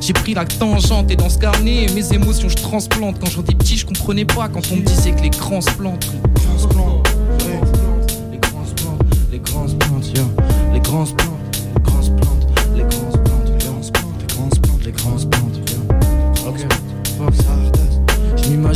[0.00, 3.16] J'ai pris la tangente et dans ce carnet, mes émotions je transplante.
[3.20, 6.10] Quand j'étais petit, je comprenais pas quand on me disait que les grands se plantent.
[6.12, 7.08] Les grands se plantent,
[8.32, 10.24] les grands se plantent, les grands se plantent, yo.
[10.72, 11.33] les grands se plantent,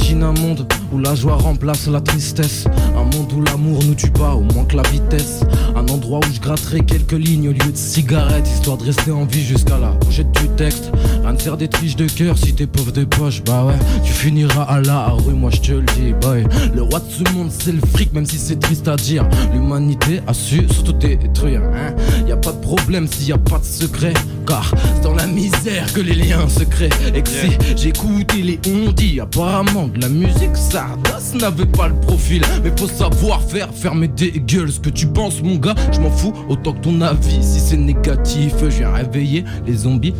[0.08, 2.64] Je m'imagine un monde où la joie remplace la tristesse.
[2.96, 5.40] Un monde où l'amour nous tue pas, au moins que la vitesse.
[5.76, 9.24] Un endroit où je gratterai quelques lignes au lieu de cigarettes, histoire de rester en
[9.24, 10.90] vie jusqu'à la pochette du texte.
[11.22, 13.74] Rien de faire des triches de cœur si t'es pauvre de poche, bah ouais.
[14.04, 16.44] Tu finiras à la rue, moi je te le dis, boy.
[16.74, 19.28] Le roi de ce monde, c'est le fric, même si c'est triste à dire.
[19.52, 21.94] L'humanité a su s'auto-détruire, hein.
[22.26, 24.14] Y a pas de problème s'il y a pas de secret.
[24.46, 26.88] Car c'est dans la misère que les liens se créent.
[27.14, 31.94] Et que si j'écoutais les on dit, apparemment que la musique Sardas n'avait pas le
[31.96, 32.40] profil.
[32.62, 34.70] Mais faut savoir faire, fermer des gueules.
[34.70, 37.42] Ce que tu penses, mon gars, je m'en fous autant que ton avis.
[37.42, 40.14] Si c'est négatif, je viens réveiller les zombies.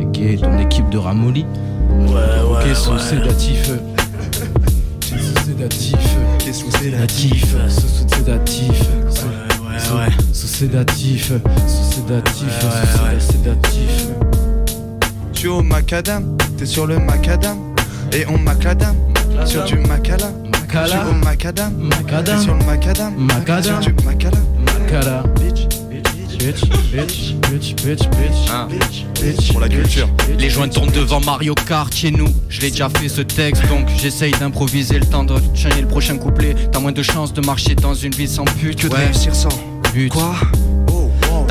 [0.00, 1.44] Et qui est ton équipe de ramolli
[1.90, 2.64] Ouais, ouais.
[2.64, 3.70] Qui sous sédatif.
[5.04, 6.16] Sous sédatif.
[6.38, 7.54] Qui sous sédatif.
[7.68, 8.70] Sous sédatif.
[8.70, 10.12] Ouais, ouais.
[10.32, 11.32] Sous sédatif.
[11.66, 12.48] Sous sédatif.
[13.20, 14.08] Sous sédatif.
[15.34, 17.58] Je suis au macadam, t'es sur le macadam.
[18.12, 18.94] Et on macadam,
[19.46, 20.30] sur du macala.
[20.72, 22.40] Je suis au macadam, Macadam.
[22.40, 23.14] sur le macadam.
[23.16, 23.82] Macadam.
[23.82, 24.38] Sur du macala.
[24.64, 25.22] Makala.
[25.40, 25.68] Bitch,
[26.38, 28.50] bitch, bitch, bitch, bitch, bitch.
[28.50, 28.68] Hein.
[29.50, 30.08] Pour la culture.
[30.38, 32.28] Les joints tournent devant Mario Kart chez nous.
[32.48, 36.16] Je l'ai déjà fait ce texte, donc j'essaye d'improviser le temps de chaîner le prochain
[36.18, 36.54] couplet.
[36.72, 39.50] T'as moins de chances de marcher dans une ville sans pute que de réussir sans
[39.92, 40.08] but.
[40.10, 40.34] Quoi?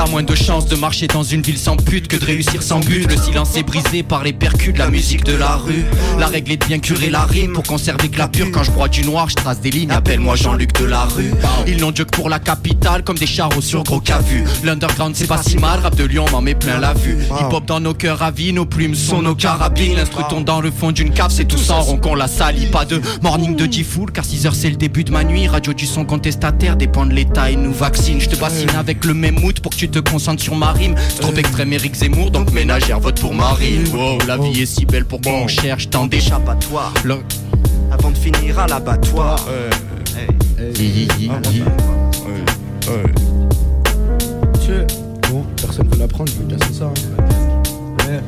[0.03, 2.79] T'as moins de chances de marcher dans une ville sans pute que de réussir sans
[2.79, 3.07] but.
[3.07, 5.85] Le silence est brisé par les percus de la musique de la rue.
[6.17, 8.47] La règle est de bien curer la rime pour conserver que la pure.
[8.51, 9.91] Quand je broie du noir, je trace des lignes.
[9.91, 11.31] Appelle-moi Jean-Luc de la rue.
[11.67, 14.43] Ils n'ont Dieu que pour la capitale, comme des charros sur gros cavu.
[14.63, 17.19] L'underground c'est pas si mal, rap de Lyon m'en met plein la vue.
[17.39, 19.97] Hip hop dans nos cœurs à vie, nos plumes sont nos carabines.
[19.97, 22.65] L'instru tombe dans le fond d'une cave, c'est tout sans rond qu'on la salit.
[22.65, 25.47] Pas de morning de D-Fool, car 6 heures c'est le début de ma nuit.
[25.47, 28.19] Radio du son contestataire dépend de l'état et nous vaccine.
[28.19, 30.95] Je te bassine avec le même mood pour que tu te concentres sur ma rime.
[31.19, 33.87] Trop extrême Eric Zemmour, donc ménagère vote pour Marine.
[33.93, 36.93] Wow, la vie est si belle pour qu'on cherche tant d'échappatoires.
[37.91, 39.45] Avant de finir à l'abattoir.
[45.29, 46.85] Bon, personne veut l'apprendre, je veux dire c'est ça.
[46.85, 48.19] hein.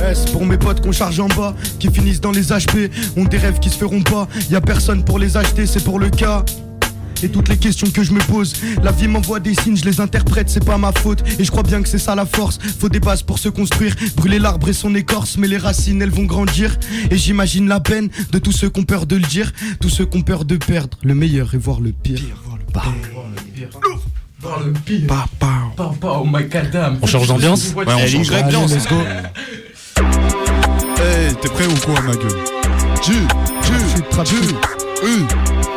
[0.00, 3.24] Ouais, c'est pour mes potes qu'on charge en bas, qui finissent dans les HP, ont
[3.24, 6.10] des rêves qui se feront pas, y a personne pour les acheter, c'est pour le
[6.10, 6.44] cas.
[7.22, 8.52] Et toutes les questions que je me pose,
[8.82, 11.22] la vie m'envoie des signes, je les interprète, c'est pas ma faute.
[11.38, 12.58] Et je crois bien que c'est ça la force.
[12.78, 16.10] Faut des bases pour se construire, brûler l'arbre et son écorce, mais les racines elles
[16.10, 16.78] vont grandir.
[17.10, 20.06] Et j'imagine la peine de tous ceux qui ont peur de le dire, tous ceux
[20.06, 22.20] qui ont peur de perdre le meilleur et voir le pire.
[22.74, 22.82] Bah.
[24.40, 25.06] Voir le pire.
[25.06, 28.72] Papa, oh my god, On change d'ambiance Ouais, on change d'ambiance.
[28.72, 28.96] let's go.
[30.98, 32.42] Hey, t'es prêt ou quoi, ma gueule?
[33.02, 33.12] Tu,
[33.62, 35.75] tu, tu,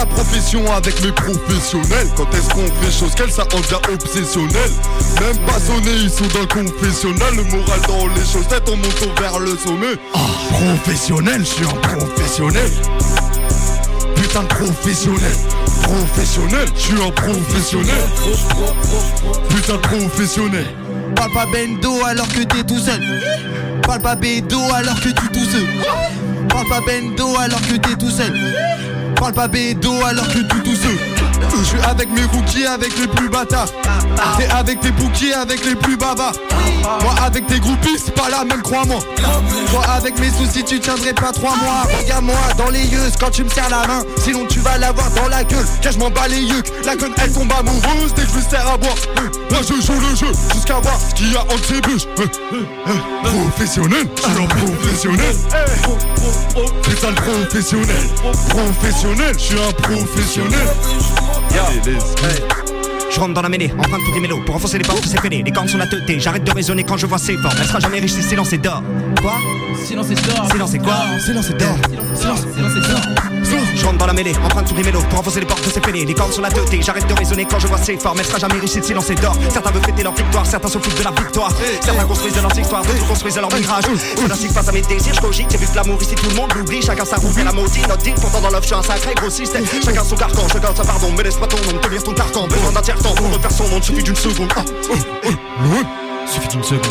[0.00, 2.08] la profession avec mes professionnels.
[2.16, 4.70] Quand est-ce qu'on fait chose qu'elle, ça en devient obsessionnel.
[5.20, 7.34] Même pas sonné, ils sont dans le confessionnal.
[7.36, 9.96] Le moral dans les chaussettes, on monte vers le sommet.
[10.14, 10.18] Ah,
[10.52, 12.70] professionnel, je suis un professionnel.
[14.16, 15.36] Putain de professionnel.
[15.82, 18.02] Professionnel, je suis un professionnel.
[19.50, 20.66] Putain de professionnel.
[21.14, 23.02] Parle pas bendo alors que t'es tout seul.
[23.82, 25.66] Parle pas bédo alors que tu tout seul.
[26.48, 28.32] Parle pas bendo alors que t'es tout seul.
[29.16, 31.09] Parle pas bédo alors que tu tout seul.
[31.58, 33.68] Je suis avec mes rookies, avec les plus bâtards.
[34.38, 36.32] T'es avec tes bouquiers, avec les plus bavards.
[37.02, 39.00] Moi avec tes groupies, c'est pas la même, crois-moi.
[39.70, 41.86] Toi avec mes soucis, tu tiendrais pas trois mois.
[41.98, 44.02] Regarde-moi dans les yeux quand tu me serres la main.
[44.22, 45.64] Sinon tu vas l'avoir dans la gueule.
[45.82, 46.72] Car je m'en bats les yucks.
[46.84, 48.94] La conne elle tombe amoureuse dès que je lui sers à boire.
[49.18, 51.70] Euh, Là je joue le jeu jusqu'à voir ce qu'il y a entre.
[51.70, 52.26] Euh, euh,
[52.88, 55.36] euh, Professionnel, je suis un professionnel.
[56.82, 58.08] Putain de professionnel.
[58.48, 60.68] Professionnel, je suis un professionnel.
[63.10, 65.42] Je rentre dans la mêlée, emprunte tous les mélos Pour enfoncer les portes, c'est fêlé,
[65.44, 67.56] les cornes sont la teuté J'arrête de raisonner quand je vois ces formes.
[67.58, 68.82] Elle sera jamais riche si silence est d'or.
[69.20, 69.32] Quoi?
[69.84, 70.48] Silence et d'or.
[70.50, 71.76] Silence et quoi Silence et d'or.
[72.14, 73.29] Silence, silence et d'or.
[73.74, 76.04] Je rentre dans la mêlée, emprunte tous les mélos Pour enfoncer les portes, c'est fêlé,
[76.04, 78.38] les cornes sont la teuté J'arrête de raisonner quand je vois ces formes Elle sera
[78.38, 79.36] jamais riche si silence est d'or.
[79.52, 81.50] Certains veulent fêter leur victoire, certains se foutent de la victoire.
[81.82, 83.84] Certains construisent leur histoire, d'autres construisent leur mirage.
[84.20, 85.50] Je n'incite pas à mes désirs, je cogite.
[85.50, 86.82] J'ai vu que l'amour ici tout le monde l'oublie.
[86.82, 89.56] Chacun sa roue la maudit Notre deal, pourtant dans l'offre, je suis un sacré grossiste.
[89.84, 91.12] Chacun son carcan, je garde sa pardon.
[91.16, 92.46] Mais laisse pas ton nom tenir ton carcan.
[92.46, 93.82] Besoin d'un tiers-temps pour refaire son nom.
[93.82, 94.52] Suffit d'une seconde.
[94.58, 95.30] Oh, oh,
[95.64, 95.82] loin.
[96.26, 96.84] Suffit d'une seconde.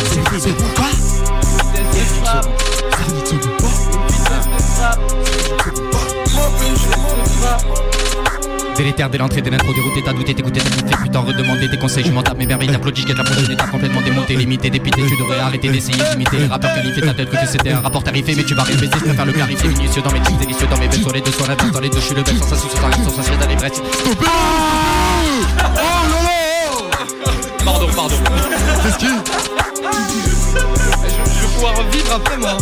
[8.79, 12.05] Délétère dès l'entrée, dès l'intro, dérouté, t'as douté, t'écouté, t'as kiffé, putain, redemander tes conseils,
[12.05, 15.01] je m'en tape mes merveilles, t'applaudis, je guette la prochaine étape complètement démontée, limité, dépité,
[15.05, 18.35] tu devrais arrêter d'essayer d'imiter les rappeurs qualifiés, ta tête que c'était un rapport tarifé,
[18.35, 20.87] mais tu vas répéter, je préfère le clarifier, minutieux dans mes titres, délicieux dans mes
[20.87, 22.87] belles sur les deux, sur la dans les deux, je suis le bel, sensation, sur
[22.87, 23.71] la sensation, dans les vrais.
[27.65, 28.15] Pardon, pardon.
[28.83, 29.11] Qu'est-ce qui Je,
[31.41, 32.55] vais pouvoir vivre après moi.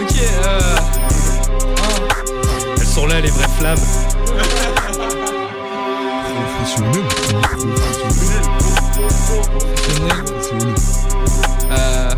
[0.00, 0.99] Ok, euh.
[2.90, 3.78] Sont là, les vraies flammes.
[6.58, 7.04] Professionnel.
[9.52, 10.74] Professionnel.
[11.70, 12.14] Euh.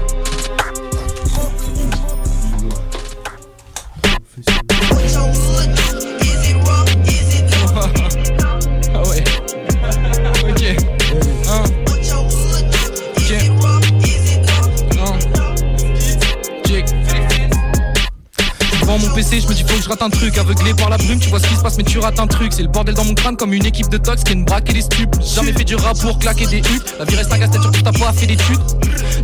[19.93, 20.39] Rate un truc.
[20.39, 22.53] Aveuglé par la brume, tu vois ce qui se passe, mais tu rates un truc.
[22.53, 24.83] C'est le bordel dans mon crâne comme une équipe de tox qui aime braquer les
[24.83, 25.15] stupes.
[25.21, 26.95] J'ai Jamais fait du rap pour claquer des huttes.
[26.99, 28.61] La vie reste un casse-tête, surtout t'as pas fait d'études.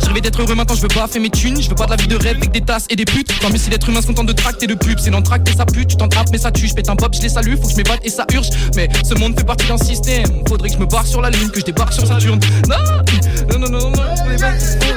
[0.05, 1.61] Rêvé d'être heureux, maintenant je veux pas faire mes thunes.
[1.61, 3.31] Je veux pas de la vie de rêve avec des tasses et des putes.
[3.39, 4.99] Tant mieux si l'être humain se contente de tracter de pub.
[4.99, 6.67] C'est l'entracte et ça pue, tu t'entrappes, mais ça tue.
[6.67, 8.49] Je pète un pop, je les salue, faut que je m'évade et ça urge.
[8.75, 10.25] Mais ce monde fait partie d'un système.
[10.47, 12.39] Faudrait que je me barre sur la lune, que je débarque sur Saturne.
[12.67, 14.09] Non, non, non, non, non.
[14.27, 14.89] mecs.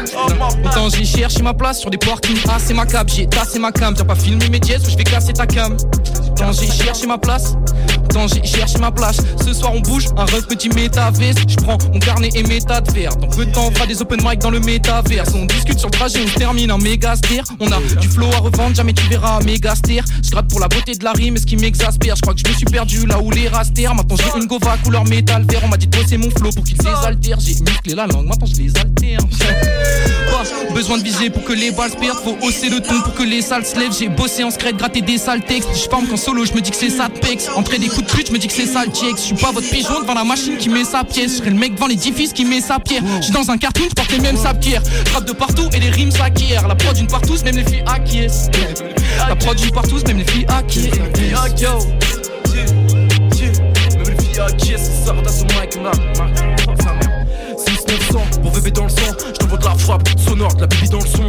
[0.65, 2.39] Autant j'ai cherché ma place sur des parkings.
[2.49, 3.95] Ah, c'est ma cab, j'ai tassé ma cam.
[3.95, 5.62] T'as pas filmé mes dièses ou je vais casser ta cam.
[5.69, 6.22] them.
[6.37, 7.55] Quand j'ai cherché ma place,
[8.13, 9.19] quand j'ai cherché ma place.
[9.45, 11.37] Ce soir on bouge, un rêve petit métaverse.
[11.47, 13.17] Je prends mon carnet et mes tas de verre.
[13.17, 15.31] Dans peu de temps on fera des open mic dans le métaverse.
[15.35, 17.43] On discute sur le trajet, on termine en méga ster.
[17.61, 20.03] On a du flow à revendre, jamais tu verras un méga ster.
[20.23, 22.17] Je gratte pour la beauté de la rime et ce qui m'exaspère.
[22.17, 23.95] Je crois que je me suis perdu là où les rasters.
[23.95, 25.61] Maintenant j'ai une gova couleur métal vert.
[25.65, 27.39] On m'a dit de bosser mon flow pour qu'il désaltère.
[27.41, 28.73] J'ai musclé la langue, maintenant je les.
[28.73, 28.85] Pas
[30.75, 32.19] besoin de viser pour que les balles perdent.
[32.19, 33.97] Faut hausser le ton pour que les salles se lèvent.
[33.99, 35.69] J'ai bossé en secret, gratter des sales textes.
[35.75, 37.49] Je qu'en solo, je me dis que c'est ça pex.
[37.57, 39.51] Entrer des coups de pute, je me dis que c'est ça le Je suis pas
[39.51, 41.43] votre pigeon devant la machine qui met sa pièce.
[41.45, 43.03] Je le mec devant l'édifice qui met sa pierre.
[43.17, 44.83] Je suis dans un cartoon, je porte les mêmes sapières.
[45.07, 46.69] Frappe de partout et les rimes s'acquièrent.
[46.69, 48.51] La prod d'une partout, même les filles acquiescent.
[49.29, 50.97] La prod d'une partout, même les filles acquiescent.
[50.97, 51.07] Même
[54.07, 55.03] les filles acquiescent,
[58.43, 58.51] t'as son mic, là.
[58.51, 60.89] 6 pour bébé dans le sang, je t'envoie de la frappe sonore, de la bibi
[60.89, 61.29] dans le son.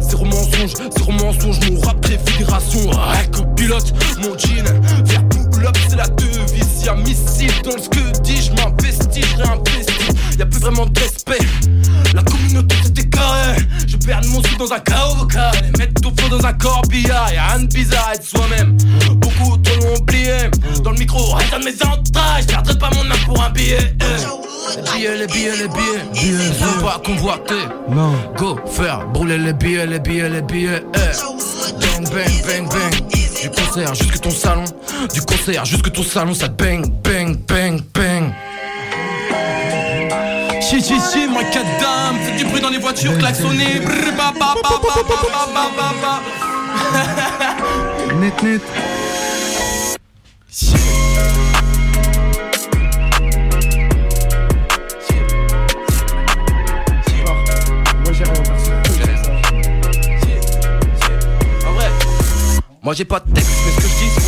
[0.00, 2.90] Zéro mensonge, zéro mensonge, mon rap préfiguration.
[2.90, 4.64] Ouais, pilote, mon jean,
[5.04, 6.84] vers pull up, c'est la devise.
[6.84, 10.38] Y'a missile dans ce que dis, je m'investis, je.
[10.38, 11.46] Y'a plus vraiment de respect.
[12.14, 13.56] La communauté c'était carré.
[14.04, 15.52] Perds mon sou dans un chaos vocal.
[15.56, 17.32] Et mettre tout faux dans un corbillard.
[17.32, 18.76] Y'a rien de bizarre être soi-même.
[19.16, 20.50] Beaucoup trop l'ont oublié.
[20.82, 22.42] Dans le micro, reste dans mes entrailles.
[22.42, 23.96] Je perdrai pas mon âme pour un billet.
[24.76, 26.04] Les billets, les billets, les billets.
[26.12, 27.66] Billets, sont pas convoités.
[27.88, 28.12] Non.
[28.36, 30.82] Go faire brûler les billets, les billets, les billets.
[31.80, 33.10] Bang, bang, bang, bang.
[33.40, 34.64] Du concert jusque ton salon.
[35.12, 38.32] Du concert jusque ton salon, ça bang, bang, bang, bang.
[40.60, 42.16] Chi chi chi, moi cadam,
[42.80, 43.80] les voitures, klaxonnez.
[48.20, 48.62] Net net.
[62.82, 64.19] Moi j'ai pas de texte, mais ce que je dis,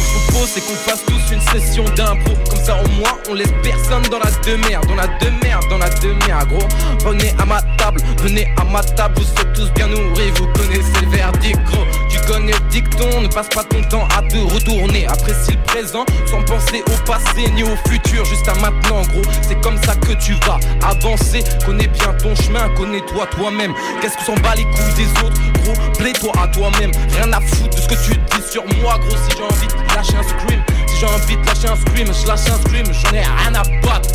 [0.47, 2.35] c'est qu'on fasse tous une session d'impro.
[2.49, 5.91] Comme ça, au moins, on laisse personne dans la demeure, dans la demeure, dans la
[5.91, 6.69] demeure, gros.
[7.05, 11.01] Venez à ma table, venez à ma table, vous êtes tous bien nourris, vous connaissez
[11.03, 11.87] le verdict, gros.
[12.27, 15.07] Connais le dicton, ne passe pas ton temps à te retourner.
[15.07, 19.23] Apprécie le présent, sans penser au passé ni au futur, juste à maintenant, gros.
[19.43, 21.43] C'est comme ça que tu vas avancer.
[21.67, 23.75] Connais bien ton chemin, connais-toi toi-même.
[24.01, 25.93] Qu'est-ce qu'on s'en bat les couilles des autres, gros?
[25.99, 29.37] Plais-toi à toi-même, rien à foutre de ce que tu dis sur moi, gros, si
[29.37, 30.63] j'ai envie de lâcher un scream.
[30.87, 33.63] Si j'ai envie de lâcher un scream, je lâche un scream, j'en ai rien à
[33.87, 34.11] battre.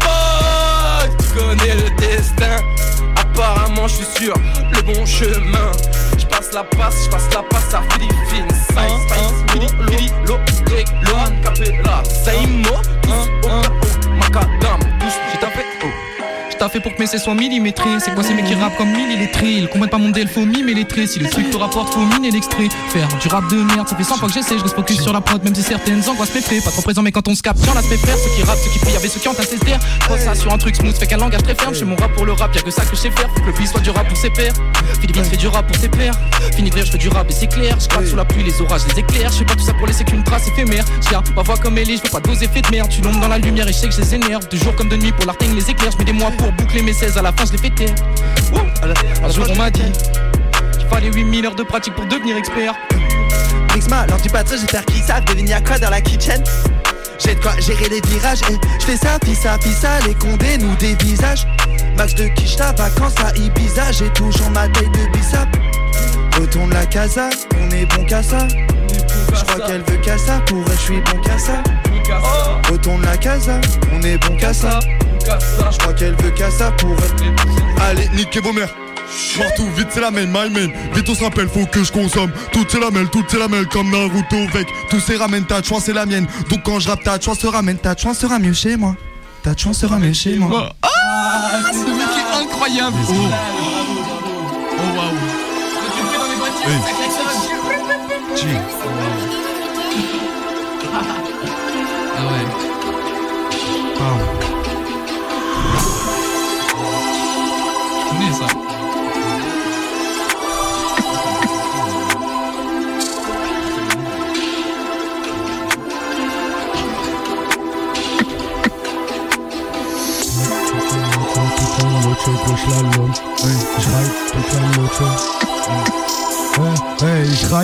[0.00, 2.56] Fuck, tu connais le destin.
[3.16, 4.34] Apparemment, je suis sur
[4.80, 5.72] le bon chemin.
[6.18, 8.48] Je passe la passe, je passe la passe à Philippines.
[8.68, 12.02] Size, Lili, Lo, Lo, Capella.
[12.24, 14.80] Saimo, tous au macadam,
[16.60, 18.92] T'as fait pour que mes C soient millimétrés C'est quoi ces mecs qui rappent comme
[18.92, 21.94] mille illettrés Ils comprennent pas mon delpho mime et lettré Si le truc te rapporte
[21.94, 22.68] faut miner l'extrait.
[22.90, 24.58] Faire du rap de merde ça fait 100 fois que j'essaie.
[24.58, 27.12] Je reste focus sur la prod même si certaines angoisses m'effraient Pas trop présent mais
[27.12, 29.20] quand on se capte sur l'aspect frère Ceux qui rappent, ceux qui prient, avec ceux
[29.20, 31.74] qui ont un CSDR Trop ça sur un truc smooth fait qu'un langage très ferme.
[31.74, 33.30] Chez mon rap pour le rap y'a que ça que je sais faire.
[33.34, 34.52] Faut que le beat soit du rap pour ses pairs
[35.00, 36.14] Philippe fait du rap pour ses pairs
[36.54, 37.78] Fini de je fais du rap et c'est clair.
[37.80, 39.32] Je sous la pluie les orages les éclairs.
[39.32, 40.84] Je fais pas tout ça pour laisser qu'une trace éphémère.
[41.00, 42.90] Tiens ma voix comme Ellie je pas effets de merde.
[42.90, 44.46] Tu dans la lumière et je sais que je les énerve.
[44.48, 46.92] De jour comme de nuit pour les éclairs Je mets des mois pour boucler mes
[46.92, 47.86] 16 à la fin je l'ai fêté
[49.22, 49.92] Un jour on m'a dit
[50.78, 52.74] Qu'il fallait 8000 heures de pratique pour devenir expert
[53.72, 56.42] Rixma, lors du patron, j'ai faire qui savent deviner à quoi dans la kitchen?
[57.18, 60.14] J'ai de quoi gérer les virages, et je fais ça, pis ça, pis ça, les
[60.14, 61.46] condés nous des visages.
[61.96, 65.48] Max de Kishta, vacances à Ibiza, j'ai toujours ma taille de bissap.
[66.40, 67.28] Retourne la casa,
[67.60, 68.48] on est bon qu'à ça.
[68.48, 71.62] Je crois qu'elle veut qu'à ça, pour elle, je suis bon qu'à ça.
[72.70, 73.60] Retourne la casa,
[73.92, 74.80] on est bon qu'à ça.
[75.26, 76.96] Je crois qu'elle veut qu'à ça pour.
[77.80, 78.74] Allez, niquez vos mères.
[79.36, 82.30] Partout, vite c'est la même, my man Vite on se rappelle, faut que je consomme.
[82.52, 85.62] Tout c'est la mêle, tout c'est la mêle Comme Naruto avec Tous ces ramène ta
[85.62, 86.26] chance c'est la mienne.
[86.48, 88.94] Donc quand je rappe ta chance se ramène Ta chance sera mieux chez moi.
[89.42, 90.72] Ta chance sera mieux chez moi.
[90.82, 92.96] Ah, ce mec est incroyable.
[93.08, 93.14] Oh,
[94.78, 95.14] Oh waouh.
[96.66, 97.00] Ah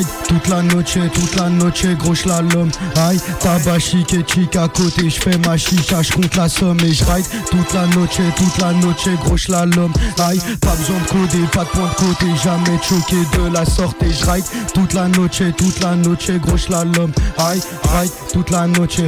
[0.02, 2.70] je toute la noche, toute la noche, gros slalom.
[2.96, 6.80] Aïe, tabac chic et chic à côté, je fais ma chicha, je compte la somme
[6.80, 7.04] et je
[7.50, 9.92] toute la noche, toute la noche, gros slalom.
[10.18, 14.12] Aïe, pas besoin de coder, pas de point de côté, jamais choqué de la sortie.
[14.12, 14.44] Je ride
[14.74, 17.12] toute la noche, toute la noche, gros slalom.
[17.38, 17.61] Aïe,
[17.97, 19.01] ride toute la noche.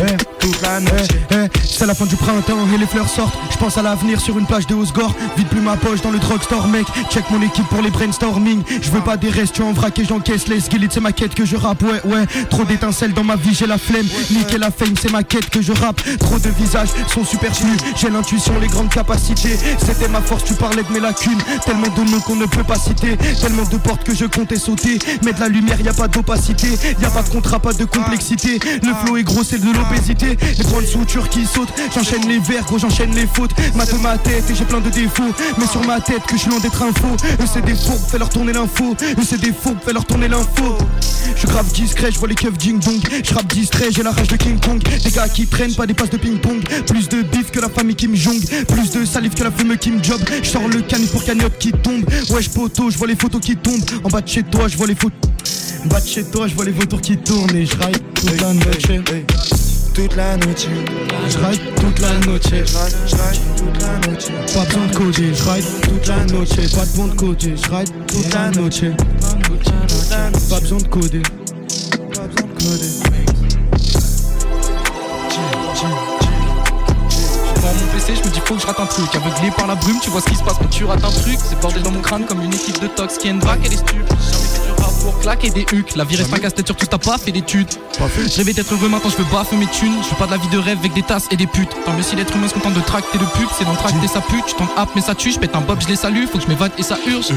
[0.00, 3.36] Eh, toute la eh, eh, c'est la fin du printemps et les fleurs sortent.
[3.50, 5.14] Je pense à l'avenir sur une plage de Osgore.
[5.36, 6.86] Vide plus ma poche dans le drugstore, mec.
[7.10, 8.62] Check mon équipe pour les brainstorming.
[8.80, 10.88] Je veux pas des restes, tu en vrac et j'encaisse les skillets.
[10.90, 12.26] C'est ma quête que je rappe, ouais, ouais.
[12.50, 14.06] Trop d'étincelles dans ma vie, j'ai la flemme.
[14.30, 16.00] Niquer la fame, c'est ma quête que je rappe.
[16.18, 17.76] Trop de visages sont superflus.
[17.96, 19.56] J'ai l'intuition, les grandes capacités.
[19.84, 21.38] C'était ma force, tu parlais de mes lacunes.
[21.64, 23.16] Tellement de noms qu'on ne peut pas citer.
[23.40, 24.98] Tellement de portes que je comptais sauter.
[25.24, 26.68] Mais de la lumière, y a pas d'opacité.
[27.00, 28.58] Y a pas de contrat, pas de complexité.
[28.82, 30.36] Le flow est gros, c'est de l'obésité.
[30.58, 31.72] Les grandes soutures qui sautent.
[31.94, 33.52] J'enchaîne les vers, gros, j'enchaîne les fautes.
[33.74, 35.32] Mate ma tête et j'ai plein de défauts.
[35.58, 37.16] Mais sur ma tête que je suis loin d'être un faux.
[37.40, 38.94] Eux, c'est des faux, fais leur tourner l'info.
[39.02, 40.78] Eux, c'est des faux, fais leur tourner l'info.
[41.36, 43.00] Je grave discret, je vois les keufs ding dong.
[43.22, 44.82] Je rappe distrait, j'ai la rage de King Kong.
[44.82, 46.62] Des gars qui traînent, pas des passes de ping-pong.
[46.86, 48.44] Plus de bif que la famille qui me jongle.
[48.68, 50.20] Plus de salive que la fume qui me job.
[50.42, 52.04] Je sors le canif pour cagnotte qui tombe.
[52.30, 53.84] Wesh poteau, je vois les photos qui tombent.
[54.04, 55.30] En bas de chez toi, je vois les photos.
[55.84, 58.40] En bas de chez toi, je vois les vautours qui tournent et je ride toute
[58.40, 59.47] la noche.
[59.98, 60.68] Toute la noche.
[61.28, 62.42] Je ride toute la noche.
[62.52, 64.26] Je ride toute la noche.
[64.54, 66.48] Pas besoin de coder, je ride toute la noche.
[66.72, 68.82] Pas de bon de côté, je ride toute la noche.
[70.48, 71.22] Pas besoin de coder.
[72.14, 72.90] Pas besoin de coder.
[75.74, 79.12] Je prends mon PC, je me dis faut que je rate un truc.
[79.16, 81.40] Aveuglé par la brume, tu vois ce qui se passe quand tu rates un truc.
[81.42, 83.70] C'est bordé dans mon crâne comme une équipe de tox qui a une braque et
[83.70, 84.14] des stupes.
[85.08, 85.96] Pour claquer des hucs.
[85.96, 87.68] La vie reste un casse-tête surtout t'as pas fait d'études.
[87.98, 89.94] Je rêvais d'être heureux maintenant, je veux baffer mes thunes.
[90.02, 91.70] Je veux pas de la vie de rêve avec des tasses et des putes.
[91.86, 94.20] Tant mieux si l'être humain se contente de tracter le pub, c'est d'en tracter sa
[94.20, 94.44] pute.
[94.48, 96.26] Je t'en happe mais ça tue, je pète un bob, je les salue.
[96.30, 97.28] Faut que je m'évade et ça urge.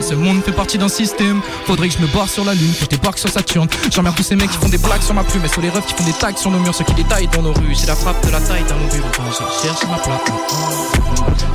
[0.00, 1.40] Ce monde fait partie d'un système.
[1.66, 3.68] Faudrait que je me barre sur la lune, que je débarque sur Saturne.
[3.90, 5.86] J'emmerde tous ces mecs qui font des blagues sur ma plume, et sur les refs
[5.86, 7.74] qui font des tags sur nos murs, ceux qui détaillent dans nos rues.
[7.78, 10.26] J'ai la frappe de la taille d'un mobile je cherche ma plaque.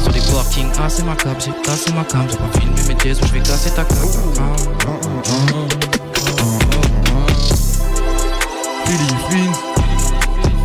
[0.01, 2.28] Sur les parkings, ah c'est ma cab, j'ai cassé ma cam.
[2.30, 3.97] J'ai pas filmé mes où je vais casser ta cam.
[8.86, 9.53] Philippines.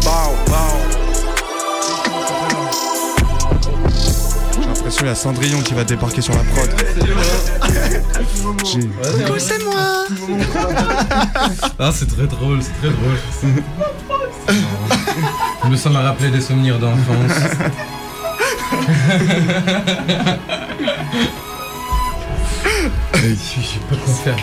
[0.04, 0.54] Bow, bow.
[4.52, 6.70] J'ai l'impression qu'il y a Cendrillon qui va débarquer sur la prod.
[9.38, 10.06] C'est moi
[11.78, 13.18] Ah, c'est très drôle, c'est très drôle.
[15.64, 17.32] Je me sens m'a rappelé des souvenirs d'enfance.
[23.20, 24.36] Je sais pas quoi faire.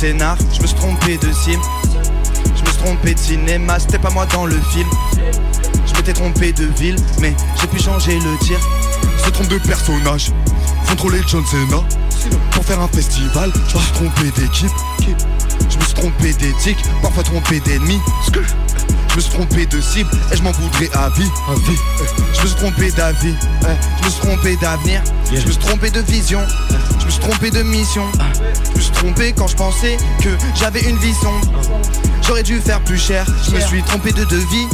[0.00, 1.60] Je me suis trompé de sim.
[2.56, 4.88] Je me suis trompé de cinéma, c'était pas moi dans le film.
[5.86, 8.58] Je m'étais trompé de ville, mais j'ai pu changer le tir.
[9.24, 10.32] Me trompe de personnage,
[10.88, 11.82] contrôler John Cena.
[12.50, 14.70] Pour faire un festival, je me suis trompé d'équipe.
[15.70, 18.00] Je me suis trompé d'éthique, parfois trompé d'ennemis.
[19.14, 21.30] Je me suis trompé de cible et je m'en voudrais à vie.
[22.32, 23.78] Je me suis trompé d'avis, ouais.
[24.00, 25.02] je me suis trompé d'avenir.
[25.30, 26.40] Je me suis trompé de vision,
[26.98, 28.02] je me suis trompé de mission.
[28.72, 31.46] Je me suis trompé quand je pensais que j'avais une vie sombre.
[32.26, 34.66] J'aurais dû faire plus cher, je me suis trompé de devis.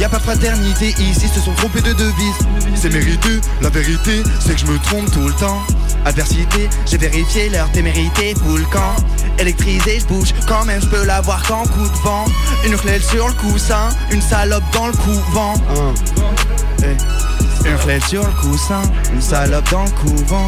[0.00, 2.34] Y a pas de fraternité ici, se sont trompés de devise.
[2.74, 5.62] C'est mérité, la vérité, c'est que je me trompe tout le temps.
[6.04, 8.94] Adversité, j'ai vérifié leur témérité, full camp.
[9.38, 12.24] Électrisé, je bouge, quand même je peux l'avoir qu'en coup de vent.
[12.66, 15.54] Une clé sur le coussin, une salope dans le couvent.
[16.82, 18.82] Eh, Une clé sur le coussin,
[19.12, 20.46] une salope dans le couvent.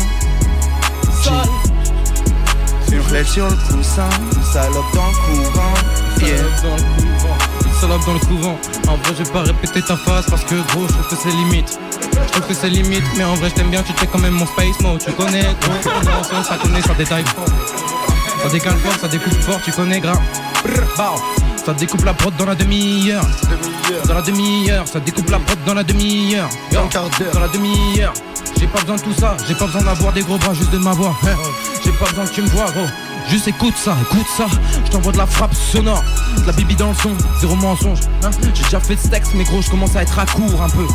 [2.92, 5.74] Une clé sur le coussin, une salope dans le couvent.
[6.20, 6.36] Yeah.
[6.60, 7.36] Salope dans le couvent.
[7.80, 8.58] Salope dans le couvent.
[8.88, 11.30] En vrai, je vais pas répéter ta phrase parce que gros, je trouve que c'est
[11.30, 11.78] limite.
[12.24, 13.82] Je trouve que c'est limite, mais en vrai, je t'aime bien.
[13.82, 15.02] Tu check quand même mon space mode.
[15.04, 15.92] Tu connais, gros,
[16.32, 17.44] on ça connaît, ça détaille fort.
[18.42, 20.12] Ça décale fort, ça découpe fort, tu connais, bow.
[21.64, 23.24] Ça découpe la prod dans la demi-heure.
[24.06, 26.48] Dans la demi-heure, ça découpe la prod dans la demi-heure.
[27.32, 28.12] Dans la demi-heure.
[28.58, 30.78] J'ai pas besoin de tout ça, j'ai pas besoin d'avoir des gros bras, juste de
[30.78, 31.12] m'avoir.
[31.24, 31.36] hein.
[31.84, 32.86] J'ai pas besoin que tu me vois, gros.
[33.28, 34.46] Juste écoute ça, écoute ça.
[34.84, 36.02] Je t'envoie de la frappe sonore,
[36.38, 37.10] de la bibi dans le son,
[37.40, 37.98] zéro mensonge.
[38.22, 38.30] hein.
[38.54, 40.86] J'ai déjà fait ce texte, mais gros, je commence à être à court un peu.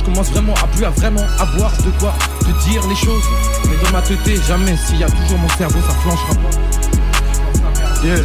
[0.00, 3.22] Je commence vraiment à plus à vraiment avoir de quoi te dire les choses.
[3.68, 4.74] Mais dans ma tête, jamais.
[4.78, 8.06] S'il y a toujours mon cerveau, ça flanchera pas.
[8.06, 8.16] Yeah.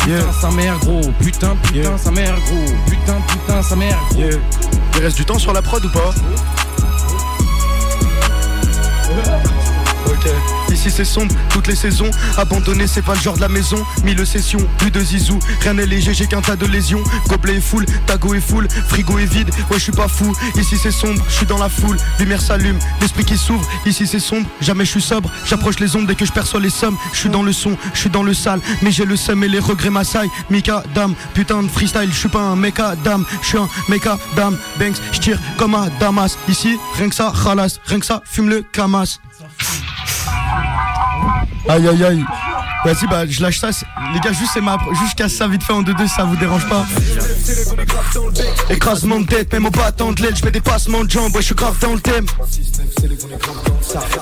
[0.00, 1.00] Putain, sa mère, gros.
[1.20, 2.74] Putain, putain, sa mère, gros.
[2.90, 4.30] Putain, putain, sa mère, gros.
[4.96, 6.12] Il reste du temps sur la prod ou pas?
[10.70, 12.10] Ici c'est sombre, toutes les saisons.
[12.36, 13.84] Abandonné, c'est pas le genre de la maison.
[14.04, 15.38] Mille sessions, plus de zizou.
[15.60, 17.02] Rien n'est léger, j'ai qu'un tas de lésions.
[17.28, 19.50] Gobelet est full, tago est full, frigo est vide.
[19.70, 20.34] Ouais, je suis pas fou.
[20.56, 21.96] Ici c'est sombre, je suis dans la foule.
[22.18, 23.68] Lumière s'allume, l'esprit qui s'ouvre.
[23.86, 25.30] Ici c'est sombre, jamais je suis sobre.
[25.44, 26.96] J'approche les ombres dès que je perçois les sommes.
[27.12, 28.60] Je suis dans le son, je suis dans le sale.
[28.80, 30.30] Mais j'ai le seum et les regrets m'assaillent.
[30.50, 33.24] Mika, dame, putain de freestyle, je suis pas un mecha, dame.
[33.42, 34.56] Je suis un mecha, dame.
[34.78, 36.38] Banks, je tire comme à Damas.
[36.48, 37.78] Ici, rien que ça, khalas.
[37.86, 39.20] Rien que ça, fume le Kamas.
[41.68, 42.24] Aïe aïe aïe.
[42.84, 43.70] Vas-y bah je lâche ça.
[44.12, 46.84] Les gars juste ma juste casse ça vite fait en 2-2 ça vous dérange pas.
[48.70, 51.40] Écrasement de tête, même au battant de l'aile, je fais des passements de jambes, ouais
[51.40, 52.26] je suis grave dans le thème.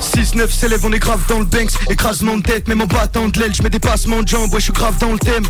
[0.00, 1.72] 6-9 s'élève, on est grave dans le banks.
[1.90, 4.60] Écrasement de tête, même en battant de l'aile, je mets des passements de jambes, ouais
[4.60, 5.44] je suis grave dans le thème.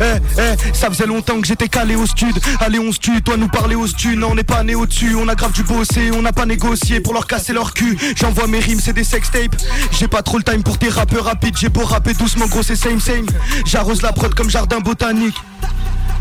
[0.00, 0.04] Eh,
[0.38, 2.34] eh, ça faisait longtemps que j'étais calé au stud.
[2.60, 4.18] Allez, on se tue, toi nous parler au stud.
[4.18, 7.00] Non, on n'est pas né au-dessus, on a grave du bossé, on n'a pas négocié
[7.00, 7.98] pour leur casser leur cul.
[8.16, 9.56] J'envoie mes rimes, c'est des sextapes.
[9.98, 12.76] J'ai pas trop le time pour tes rappeurs rapides, j'ai beau rapper doucement, gros, c'est
[12.76, 13.26] same same.
[13.66, 15.36] J'arrose la prod comme jardin botanique.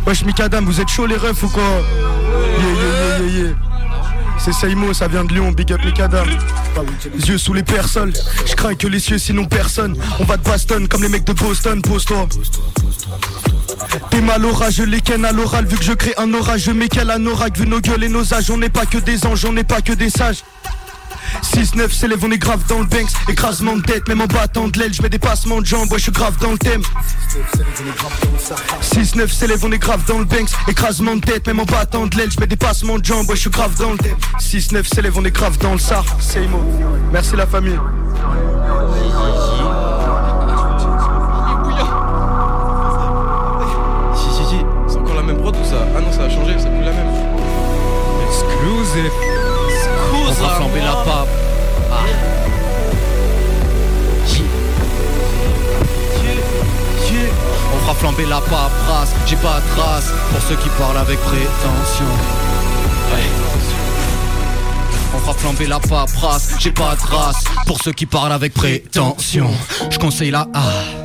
[0.05, 3.55] Wesh, Mikadam, vous êtes chaud les refs ou quoi Yeah, yeah, yeah.
[4.39, 6.27] C'est Seimo, ça vient de Lyon, big up Mikadam.
[7.27, 8.13] Yeux sous les personnes,
[8.45, 9.97] je crains que les cieux sinon personne.
[10.19, 12.27] On va de Boston comme les mecs de Boston, pose-toi.
[14.09, 16.87] T'es mal orageux, les ken à l'oral, vu que je crée un orage, je mets
[16.87, 19.51] quel anorak, vu nos gueules et nos âges, on n'est pas que des anges, on
[19.51, 20.43] n'est pas que des sages.
[21.43, 24.79] 6-9 s'élève, on est grave dans le banks, écrasement de tête, même en battant de
[24.79, 26.81] l'aile, je mets des passements de jambes, ouais je suis grave dans le thème.
[28.81, 32.15] 6-9 s'élève, on est grave dans le banks, écrasement de tête, même en battant de
[32.17, 34.17] l'aile, je mets des passements de jambes, ouais je suis grave dans le thème.
[34.39, 36.63] 6-9 s'élève, on est grave dans le sar, c'est mot.
[37.11, 37.79] Merci la famille.
[44.15, 44.55] Si, si, si,
[44.87, 45.85] c'est encore la même prod ou ça?
[45.95, 47.07] Ah non, ça a changé, c'est plus la même.
[48.27, 49.28] Exclusive.
[50.39, 51.27] On fera flamber la pape.
[51.91, 51.95] Ah.
[57.73, 62.05] On fera flamber la paperasse, j'ai pas de trace pour ceux qui parlent avec prétention.
[65.13, 69.51] On fera flamber la paperasse, j'ai pas de trace pour ceux qui parlent avec prétention.
[69.89, 70.98] Je conseille la ah.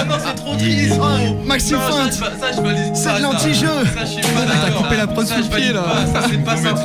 [0.00, 1.00] Ah non, c'est trop triste.
[1.44, 2.12] Maxime Feinte.
[2.12, 2.26] ça,
[2.56, 3.18] je valide C'est de ça.
[3.20, 3.68] l'anti-jeu.
[3.94, 4.28] Ça, je suis pas
[4.64, 5.82] T'as coupé la prod Ça, sous je le pied, valide là.
[5.82, 6.80] pas, Ça, c'est pas sympa.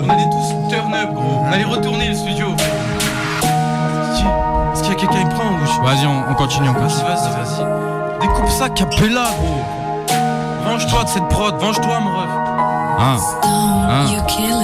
[0.00, 1.42] On allait tous turn up, gros.
[1.48, 2.46] On allait retourner le studio.
[4.72, 7.02] Est-ce qu'il y a quelqu'un qui prend ou je- Vas-y, on, on continue, on passe.
[7.02, 8.20] Vas-y, vas-y.
[8.20, 9.64] Découpe ça, Capella, gros.
[10.64, 12.47] Venge-toi de cette prod, venge-toi, mon ref.
[13.00, 13.16] Hein.
[13.44, 14.06] Hein.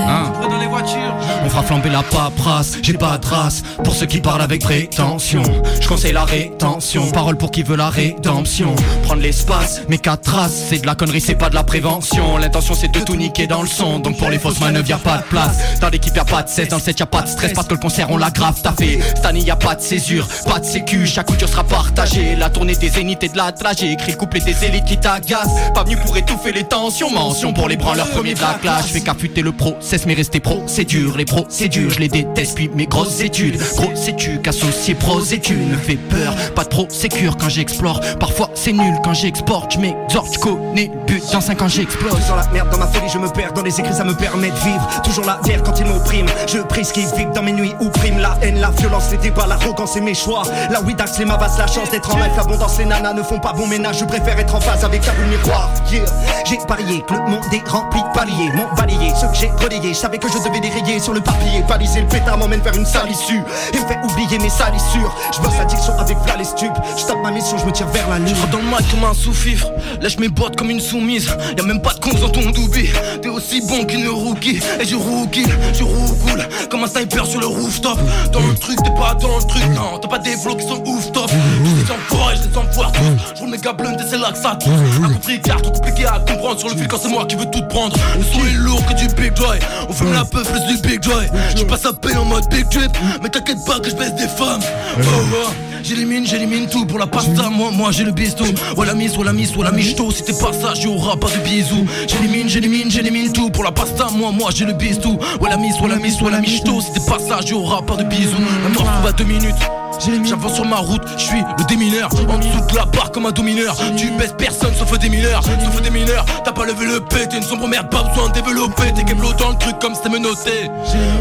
[0.07, 0.33] Hein.
[0.35, 1.15] Prends dans les voitures.
[1.45, 3.63] On fera flamber la paperasse, j'ai pas de race.
[3.83, 5.43] Pour ceux qui parlent avec prétention
[5.81, 8.75] Je conseille la rétention, parole pour qui veut la rédemption.
[9.05, 12.39] Prendre l'espace, mais quatre traces C'est de la connerie, c'est pas de la prévention.
[12.39, 15.19] L'intention c'est de tout niquer dans le son Donc pour les fausses manœuvres y'a pas
[15.19, 15.81] de place.
[15.81, 17.53] Dans l'équipe y'a pas de 16, dans le 7 y'a pas de stress.
[17.53, 20.59] Parce que le concert on l'a grave taffé Cette année y'a pas de césure, pas
[20.59, 21.07] de sécu.
[21.07, 22.37] Chaque couture sera partagée.
[22.37, 25.73] La tournée des zéniths et de la J'ai écrit le couplet des élites qui t'agacent.
[25.73, 27.11] Pas venu pour étouffer les tensions.
[27.11, 31.27] Mention pour les branleurs Je fais qu'affûter le process mais rester pro c'est dur Les
[31.27, 33.59] procédures je les déteste puis mes grosses études.
[33.77, 38.01] Grosse étude associé pros études Me fait peur, pas pro sécure quand j'explore.
[38.19, 39.75] Parfois c'est nul quand j'exporte.
[39.75, 40.91] Je m'exhorte, connais
[41.35, 43.53] Dans 5 ans j'explose Dans la merde, dans ma folie, je me perds.
[43.55, 44.89] Dans les écrits, ça me permet de vivre.
[45.03, 46.31] Toujours la terre quand ils m'oppriment.
[46.47, 48.21] Je prie ce qui vibre dans mes nuits ou prime.
[48.21, 50.45] La haine, la violence, les débats, l'arrogance et mes choix.
[50.71, 52.37] La Widax, les Mavas, la chance d'être en life.
[52.37, 53.99] L'abondance, les nanas ne font pas bon ménage.
[53.99, 55.71] Je préfère être en phase avec boule miroir.
[55.91, 56.05] Yeah.
[56.45, 58.53] J'ai parié que le monde est rempli de paliers.
[58.55, 59.93] Mon balayé, ceux que j'ai relayés.
[59.93, 61.65] Je savais que je devais les rayer sur le papier.
[61.69, 63.43] Baliser le pétard m'emmène vers une sale issue.
[63.73, 65.13] Et me fait oublier mes salissures.
[65.35, 66.79] Je bosse addiction avec Vla les stupes.
[67.25, 68.29] Je tape ma mission, je me tire vers la lune.
[68.29, 69.71] Je rentre dans le mic comme un sous-fifre,
[70.01, 71.29] lèche mes bottes comme une soumise.
[71.57, 72.91] Y'a même pas de con dans ton doubi.
[73.23, 74.61] T'es aussi bon qu'une rookie.
[74.81, 77.99] Et je rookie, je roucoule comme un sniper sur le rooftop.
[78.33, 79.99] Dans le truc, t'es pas dans le truc, non.
[79.99, 81.31] T'as pas des flots qui sont ouf top.
[81.31, 83.35] Je les envoie, je les envoie tous.
[83.35, 84.59] Je roule méga blunt et c'est là que ça.
[84.67, 87.51] Un compris car trop compliqué à comprendre sur le fil quand c'est moi qui veux
[87.51, 87.97] tout prendre.
[88.17, 89.59] Le son est lourd que du big joy.
[89.89, 91.27] On fume la peuf plus du big joy.
[91.57, 92.91] Je passe à paix en mode big trip.
[93.23, 94.61] Mais t'inquiète pas que je baisse des femmes.
[94.99, 95.03] Oh,
[95.33, 95.74] oh.
[95.85, 97.51] J'élimine, j'élimine tout pour la pasta.
[97.51, 98.43] Moi, moi j'ai le bisto.
[98.75, 100.11] Ouais la mise, ouais la mise, ouais la michto.
[100.11, 101.85] Si t'es pas sage, y'aura pas de bisous.
[102.09, 104.07] J'élimine, j'élimine, j'élimine tout pour la pasta.
[104.11, 105.19] Moi, moi j'ai le bisto.
[105.43, 106.81] Ouais la mise, ouais la mise, ouais la michto.
[106.81, 108.33] Si t'es pas sage, y'aura pas de bisous.
[108.63, 109.84] La mort à deux minutes.
[110.25, 112.09] J'avance sur ma route, je suis le démineur.
[112.29, 113.77] En dessous de la barre comme un domineur.
[113.97, 115.43] Tu baisses personne sauf des mineurs.
[115.43, 116.25] Sauf des mineurs.
[116.45, 117.91] T'as pas levé le P, t'es une sombre merde.
[117.91, 118.93] Pas besoin de développer.
[118.95, 120.71] T'es qu'un dans le truc comme c'était menotté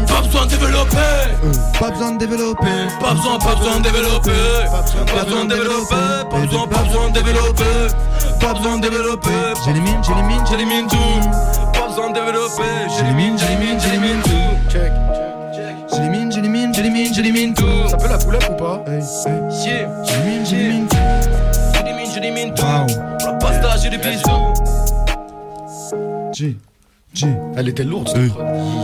[0.08, 0.96] Pas besoin de développer.
[1.78, 2.66] Pas besoin de développer.
[3.00, 4.30] Pas besoin, pas besoin de développer.
[4.70, 5.94] Pas besoin de développer.
[6.30, 7.64] Pas besoin, pas besoin de développer.
[8.40, 9.30] Pas besoin de développer.
[9.64, 10.96] J'élimine, j'élimine, J'élimine tout
[11.72, 12.62] Pas besoin de développer
[12.96, 14.33] J'élimine, j'élimine, j'élimine tout
[16.84, 17.88] J'élimine, j'élimine, tout.
[17.88, 18.84] Ça peut la up ou pas
[19.64, 20.88] Yeah, J'élimine, j'élimine.
[21.74, 22.62] j'élimine, j'élimine tout.
[22.62, 24.52] Pour la pasta, j'ai des bisous.
[26.34, 26.56] G.
[27.14, 27.26] G.
[27.56, 28.08] Elle était lourde.
[28.08, 28.32] cette.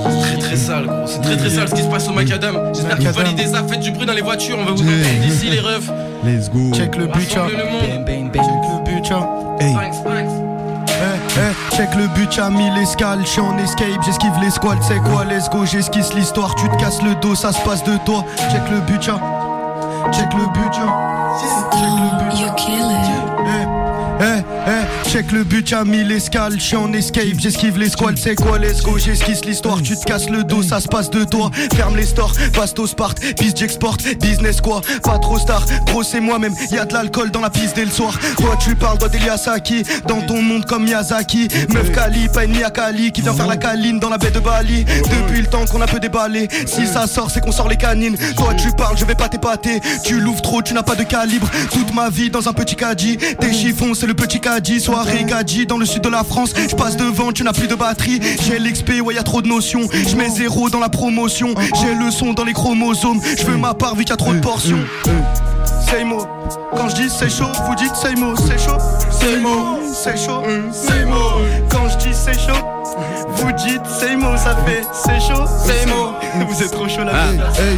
[0.08, 1.06] C'est très très sale, gros.
[1.06, 2.72] C'est très très sale ce qui se passe au Macadam.
[2.72, 3.22] J'espère Macadam.
[3.22, 3.64] validez ça.
[3.68, 4.56] Faites du bruit dans les voitures.
[4.58, 5.90] On va vous entendre d'ici, les refs.
[6.24, 6.72] Let's go.
[6.72, 7.06] Check le
[7.58, 7.82] le monde.
[7.82, 9.28] Check le butcha.
[9.60, 9.74] Hey.
[9.74, 10.39] Thanks, thanks.
[11.02, 15.24] Eh, eh, check le butcha, mille escales, j'suis en escape, j'esquive les squats, c'est quoi,
[15.24, 18.68] let's go, j'esquisse l'histoire, tu te casses le dos, ça se passe de toi, check
[18.70, 19.18] le butcha,
[20.12, 20.86] check le butcha,
[21.40, 22.50] check le butcha.
[23.42, 23.79] Eh, eh,
[24.66, 28.82] eh, check le butcha, mille escales, j'suis en escape, j'esquive les squats, c'est quoi, let's
[28.82, 32.04] go, j'esquisse l'histoire, tu te casses le dos, ça se passe de toi, ferme les
[32.04, 36.84] stores, passe au Spart, piste j'exporte, business quoi, pas trop star, gros c'est moi-même, y'a
[36.84, 40.42] de l'alcool dans la piste dès le soir, toi tu parles, toi d'Eliasaki, dans ton
[40.42, 44.18] monde comme Miyazaki, meuf Kali, pas une Miyakali, qui vient faire la câline dans la
[44.18, 47.52] baie de Bali, depuis le temps qu'on a peu déballé, si ça sort c'est qu'on
[47.52, 50.82] sort les canines, toi tu parles, je vais pas t'épater, tu l'ouvres trop, tu n'as
[50.82, 54.38] pas de calibre, toute ma vie dans un petit caddie, tes chiffons c'est le petit
[54.38, 54.49] caddie,
[54.80, 57.74] soirée caddie dans le sud de la France, je passe devant, tu n'as plus de
[57.74, 61.54] batterie, j'ai l'XP, ouais y a trop de notions, je mets zéro dans la promotion,
[61.80, 64.32] j'ai le son dans les chromosomes, je veux ma part vu qu'il y a trop
[64.32, 64.78] de portions.
[66.06, 66.24] Mot,
[66.76, 68.78] quand je dis c'est chaud, vous dites mot, c'est chaud,
[69.40, 70.42] mot, c'est chaud,
[71.06, 71.42] mot.
[71.68, 71.88] Quand
[72.20, 72.52] c'est chaud,
[73.36, 76.12] vous dites c'est mot, ça fait c'est chaud, c'est mot.
[76.46, 77.12] Vous êtes trop chaud là.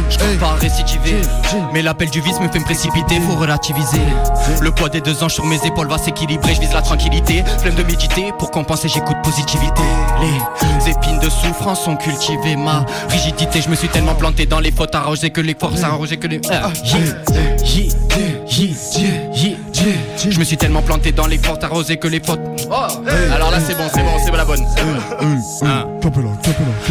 [0.09, 1.21] Je compte pas récidiver
[1.73, 4.01] Mais l'appel du vice me fait me précipiter Faut relativiser.
[4.61, 7.43] Le poids des deux anges sur mes épaules va s'équilibrer Je vise la tranquillité.
[7.59, 9.81] Flemme de méditer Pour compenser j'écoute positivité.
[10.79, 14.71] Les épines de souffrance ont cultivé ma rigidité Je me suis tellement planté dans les
[14.71, 16.69] fautes arrosées Que les forces arrosées que les Ah.
[20.29, 22.39] Je me suis tellement planté dans les fautes arrosées que les fautes
[23.31, 24.65] Alors là c'est bon c'est bon c'est la bonne.
[25.65, 25.85] Ah.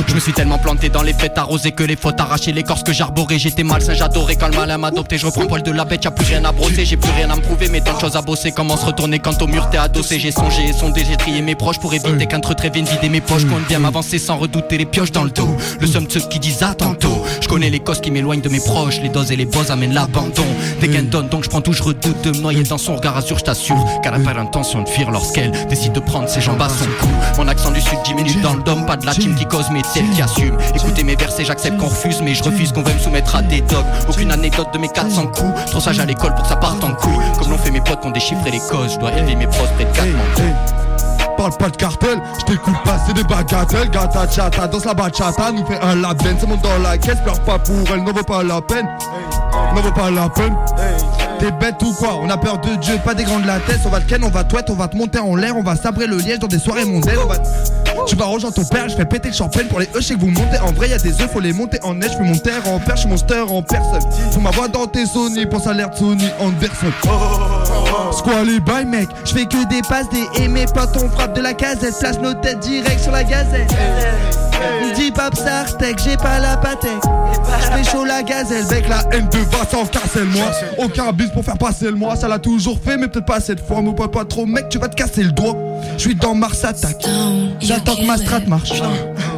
[0.09, 2.93] Je me suis tellement planté dans les fêtes arrosées que les fautes arrachées l'écorce que
[2.93, 6.11] j'arborais J'étais malsain, j'adorais quand le malin m'adoptait Je reprends poil de la bête, y'a
[6.11, 8.23] plus rien à brosser J'ai plus rien à me prouver mais tant de choses à
[8.23, 10.19] bosser Comment se retourner quand au mur t'es adossé?
[10.19, 13.21] J'ai songé et sondé, j'ai trié mes proches Pour éviter qu'un treu vienne vider mes
[13.21, 13.45] poches.
[13.47, 15.57] Compte bien m'avancer sans redouter les pioches dans le dos.
[15.81, 17.25] Le somme de ceux qui disent à tantôt.
[17.41, 19.95] Je connais les causes qui m'éloignent de mes proches Les doses et les bosses amènent
[19.95, 20.45] l'abandon.
[20.81, 23.45] Des gains donc je prends tout, je redoute de me noyer dans son regard Je
[23.45, 26.85] t'assure qu'elle a pas l'intention de fuir lorsqu'elle décide de prendre ses jambes à son
[27.01, 27.09] cou.
[27.39, 29.83] Mon accent du sud diminue dans le dôme Pas de la team qui cause mais
[29.85, 33.01] celle qui assume Écoutez mes versets j'accepte qu'on refuse Mais je refuse qu'on veuille me
[33.01, 33.87] soumettre à des dogmes.
[34.09, 35.65] Aucune anecdote de mes 400 coups.
[35.67, 37.13] Trop sage à l'école pour que ça parte en couille.
[37.39, 39.65] Comme l'ont fait mes potes qui ont déchiffré les causes Je dois élever mes pros
[39.77, 40.92] près de 4
[41.37, 43.91] Parle pas de cartel, je t'écoute passer des bagatelles.
[43.91, 46.37] Gata chata, danse la bachata, nous fait un label.
[46.39, 48.87] C'est mon dans la caisse, pleure pas pour elle, n'en vaut pas la peine.
[49.75, 50.55] N'en vaut pas la peine.
[51.39, 52.21] T'es bête ou quoi?
[52.23, 53.81] On a peur de Dieu, pas des grands de la tête.
[53.85, 55.57] On va te ken, on va te on va te monter en l'air.
[55.57, 57.19] On va sabrer le liège dans des soirées mondaines.
[57.25, 57.49] On va te-
[58.07, 60.15] Tu vas rejoindre ton père, je fais péter le champagne Pour les eux, je sais
[60.15, 62.23] que vous montez En vrai, y a des œufs, faut les monter en neige Je
[62.23, 65.67] mon terre en perche, mon stir en personne Faut ma voix dans tes Sony, pense
[65.67, 66.93] à l'air de Sony Anderson
[68.13, 71.35] Squall les bails mec Je fais que des passes, des et mes potes on frappe
[71.35, 73.73] de la casette, place nos têtes direct sur la gazette.
[74.95, 76.91] Dis pas Sartek, j'ai pas la patek.
[77.61, 79.39] Je fais chaud la gazelle, bec la haine de
[79.91, 82.17] casser le moi Aucun bus pour faire passer le mois.
[82.17, 83.81] Ça l'a toujours fait mais peut-être pas cette fois.
[83.81, 85.57] Mon pote pas trop mec tu vas te casser le doigt.
[85.97, 87.05] Je suis dans Mars attaque
[87.61, 88.83] J'attends que ma strat marche.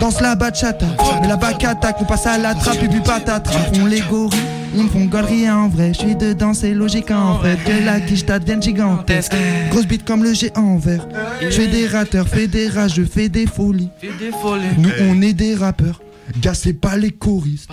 [0.01, 0.87] Danse la bachata,
[1.21, 3.59] mais la bac attaque, on passe à la trappe et puis patatras.
[3.81, 4.41] On les gorilles,
[4.75, 5.93] ils me font galerie en vrai.
[5.95, 7.57] Je suis dedans, c'est logique en fait.
[7.65, 9.33] Que la quiche devienne gigantesque.
[9.71, 11.07] Grosse bite comme le géant vert.
[11.41, 13.91] Je fais des rateurs, fais des rages, je fais des folies.
[14.01, 14.63] Fais des folies.
[14.79, 16.01] Nous on est des rappeurs,
[16.41, 17.71] gars c'est pas les choristes.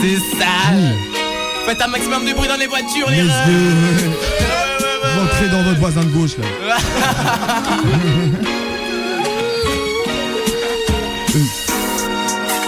[0.00, 0.94] C'est sale.
[1.66, 3.22] Faites un maximum de bruit dans les voitures, les.
[5.18, 6.76] Rentrez dans votre voisin de gauche là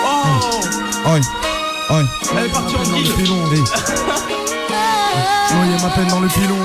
[0.06, 0.60] Oh
[1.06, 1.20] Aïe,
[2.00, 2.82] Elle est partie en
[3.16, 3.36] pilon.
[5.48, 6.56] Je voyais ma peine dans le pilon.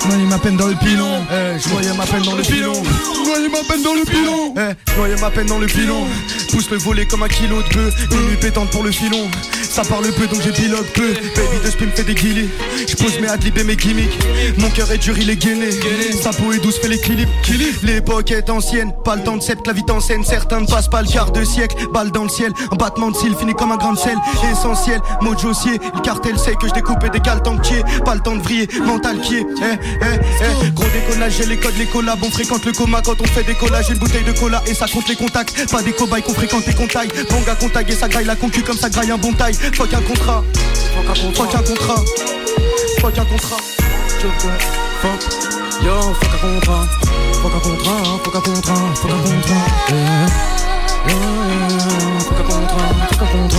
[0.00, 1.22] Je voyais ma peine dans le pilon.
[1.30, 2.74] Eh, je voyais ma peine dans le pilon.
[2.74, 4.54] Je voyais ma peine dans le pilon.
[4.56, 6.06] Eh, je noyais ma peine dans le pilon.
[6.54, 8.10] Pousse le volet comme un kilo de bœuf.
[8.12, 9.28] Minuit pétante pour le filon.
[9.60, 11.12] Ça parle peu donc j'ai pilote peu.
[11.12, 12.48] Baby de spin fait des guillis.
[12.86, 14.16] Je pose mes adlibs et mes gimmicks.
[14.58, 15.72] Mon cœur est dur, il est gainé.
[16.12, 17.32] Sa peau est douce, fait l'équilibre.
[17.82, 18.92] L'époque est ancienne.
[19.04, 20.22] Pas le temps de cette la vie en scène.
[20.22, 21.74] Certains ne passent pas le quart de siècle.
[21.92, 22.52] Balle dans le ciel.
[22.70, 24.16] Un battement de cils finit comme un grain de sel.
[24.52, 25.00] Essentiel.
[25.22, 25.80] Mojo sier.
[25.92, 28.68] Le cartel sait que je découpe et décale tant que Pas le temps de vriller.
[28.86, 29.46] Mental qui est.
[29.60, 29.64] Eh,
[30.02, 30.04] eh,
[30.40, 30.70] eh.
[30.70, 32.22] Gros déconnage, j'ai les codes, les collabs.
[32.22, 33.90] On fréquente le coma quand on fait des collages.
[33.90, 35.68] Une bouteille de cola et ça compte les contacts.
[35.68, 37.08] Pas des cobayes qu'on fréquente et qu'on taille.
[37.30, 39.54] Bon gars qu'on taille et ça graille la concu comme ça graille un bon taille.
[39.54, 40.44] Fuck un contrat.
[41.34, 42.04] Fuck un contrat.
[43.00, 43.56] Fuck un contrat.
[45.00, 45.22] Fuck.
[45.82, 46.86] Yo, fuck un contrat.
[47.42, 49.66] Fuck un contrat, fuck un contrat, fuck un contrat.
[52.18, 52.78] Fuck un contrat,
[53.08, 53.53] fuck un contrat.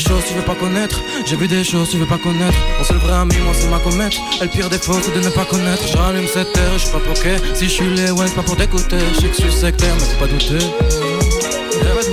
[0.00, 1.00] Choses tu veux pas connaître.
[1.26, 2.56] J'ai vu des choses tu veux pas connaître.
[2.78, 4.14] Mon seul vrai ami, moi c'est ma comète.
[4.40, 5.82] Et le pire défaut c'est de ne pas connaître.
[5.86, 7.36] J'allume cette terre, je suis pas bloqué.
[7.54, 8.98] Si je suis les ouais, pas pour t'écouter.
[9.14, 10.64] Je sais que je suis sectaire, mais faut pas douter.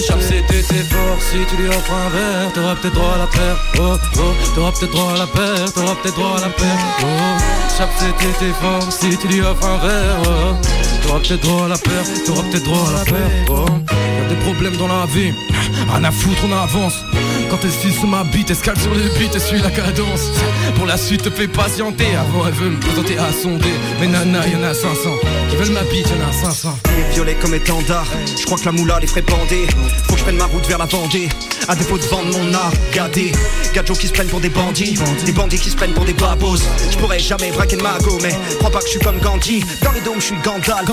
[0.08, 3.28] Chaque c'était tes fort, si tu lui offres un verre, t'auras peut-être droit à la
[3.28, 3.58] paire.
[3.78, 6.78] Oh oh, t'auras peut-être droit à la paire, t'auras peut-être droit à la paire.
[7.02, 7.06] Oh,
[7.78, 10.18] chaque c'était tes fort, si tu lui offres un verre.
[10.24, 10.56] Oh,
[11.04, 13.32] t'auras peut-être droit à la paire, t'auras peut-être droit à la paire.
[13.50, 13.66] Oh,
[14.22, 15.34] y'a des problèmes dans la vie,
[15.90, 17.04] rien à foutre, on avance.
[17.52, 20.32] Quand elle sur ma bite, escale sur le beat et suit la cadence.
[20.76, 22.16] Pour la suite, te fais patienter.
[22.16, 23.74] Avant, elle veut me présenter à sonder.
[24.00, 24.88] Mais nana, y'en a 500.
[25.50, 26.80] Qui veulent ma bite, y'en a 500.
[26.96, 28.08] Les violets comme étendard,
[28.40, 29.68] je crois que la moula les ferait bander.
[30.08, 31.28] Faut que je prenne ma route vers la Vendée.
[31.68, 33.34] À défaut de vendre mon art, gardé.
[33.74, 36.58] Gadjo qui se prennent pour des bandits, des bandits qui se prennent pour des babos.
[36.90, 39.64] Je pourrais jamais braquer de mago, mais crois pas que je suis comme Gandhi.
[39.82, 40.90] Dans les dômes, je suis Gandalf.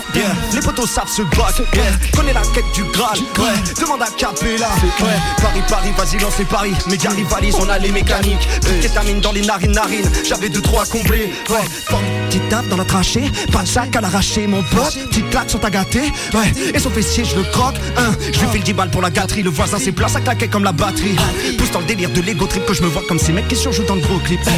[0.54, 1.62] Les potos savent se battre.
[1.74, 1.84] Yeah.
[2.14, 3.18] Connais la quête du Graal.
[3.38, 3.74] Ouais.
[3.80, 4.68] Demande à Capella.
[5.00, 5.06] Ouais.
[5.40, 6.72] Paris, Paris, vas-y, lance les paris.
[6.88, 8.48] Média rivalise, on a les mécaniques.
[8.80, 10.10] Kétamine dans les narines, narines.
[10.26, 11.32] J'avais deux, trois comblés.
[11.50, 11.64] Ouais.
[11.86, 13.30] Forme, petite tape dans la trachée.
[13.52, 14.94] Pas de sac à l'arracher, mon pote.
[15.08, 16.12] Petite claque sur ta gâtée.
[16.34, 16.52] Ouais.
[16.74, 17.76] Et son fessier, je le croque.
[17.96, 18.10] Hein.
[18.32, 19.42] Je lui fais le 10 balles pour la gâterie.
[19.42, 21.16] Le voisin, c'est plat, ça claquait comme la batterie.
[21.58, 23.56] Pousse dans le délire de l'ego trip que je me vois comme ces mecs qui
[23.56, 24.40] surjouent dans le gros clip.
[24.46, 24.52] Ouais,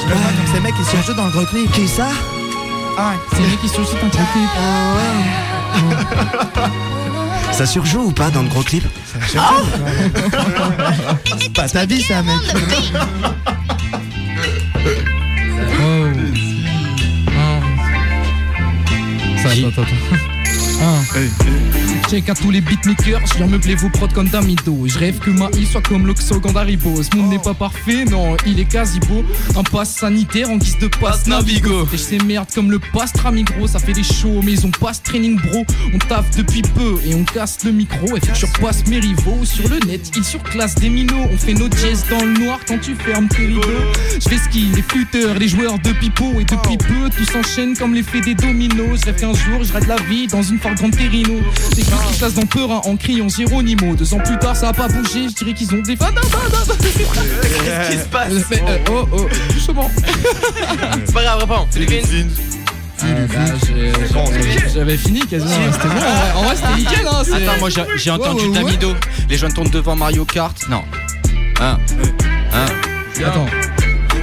[0.00, 1.70] je me vois comme ces mecs qui surjouent dans le gros clip.
[1.72, 2.08] Qui ça?
[2.98, 4.48] Ah, C'est les mecs qui surjouent dans le gros clip.
[7.52, 8.84] Ça surjoue ou pas dans le gros clip
[9.28, 9.38] C'est
[11.52, 12.34] pas ta vie, ça, mec.
[19.42, 19.94] Ça, attends, attends, attends.
[20.80, 21.02] Ah.
[22.08, 24.86] Check à tous les beatmakers, je viens meubler vos prods comme d'amido.
[24.86, 27.02] Je rêve que ma i soit comme l'Oxo Gandaribo.
[27.02, 29.22] Ce monde n'est pas parfait, non, il est quasi beau.
[29.54, 31.86] Un pass sanitaire en guise de passe Navigo.
[31.92, 33.66] Et je merde comme le passe Tramigro.
[33.66, 35.66] Ça fait des shows, mais ils ont passe training bro.
[35.92, 38.16] On taffe depuis peu et on casse le micro.
[38.16, 40.10] Et je repasse mes rivaux sur le net.
[40.16, 41.28] Ils surclassent des minots.
[41.30, 43.60] On fait nos jazz dans le noir quand tu fermes tes rideaux.
[44.14, 46.40] Je fais ski, les flûteurs, les joueurs de pipeau.
[46.40, 49.00] Et depuis peu, tout s'enchaîne comme l'effet des dominos.
[49.00, 51.34] Je rêve qu'un jour, je rate la vie dans une Ford Grande Terrino.
[51.98, 53.94] Gars qui se lassent dans peur hein, en criant Géronimo.
[53.94, 55.28] Deux ans plus tard, ça a pas bougé.
[55.28, 56.06] Je dirais qu'ils ont des fans.
[56.12, 59.90] Qu'est-ce qui se passe Mais, euh, Oh, oh, justement.
[61.04, 61.66] C'est pas grave, reprends.
[61.70, 62.28] Philippines.
[63.00, 63.34] Ah, bah,
[63.66, 65.50] j'ai- J'avais fini quasiment.
[65.72, 65.94] C'était bon.
[65.94, 67.06] En vrai, en vrai, c'était nickel.
[67.06, 68.64] Hein, c'est- Attends, moi j'ai j'ai entendu Ouais, ouais, ouais.
[68.76, 68.94] Damido.
[69.28, 70.56] Les jeunes tournent devant Mario Kart.
[70.68, 70.82] Non.
[71.60, 71.78] Hein.
[72.52, 72.66] Hein.
[73.24, 73.46] Attends.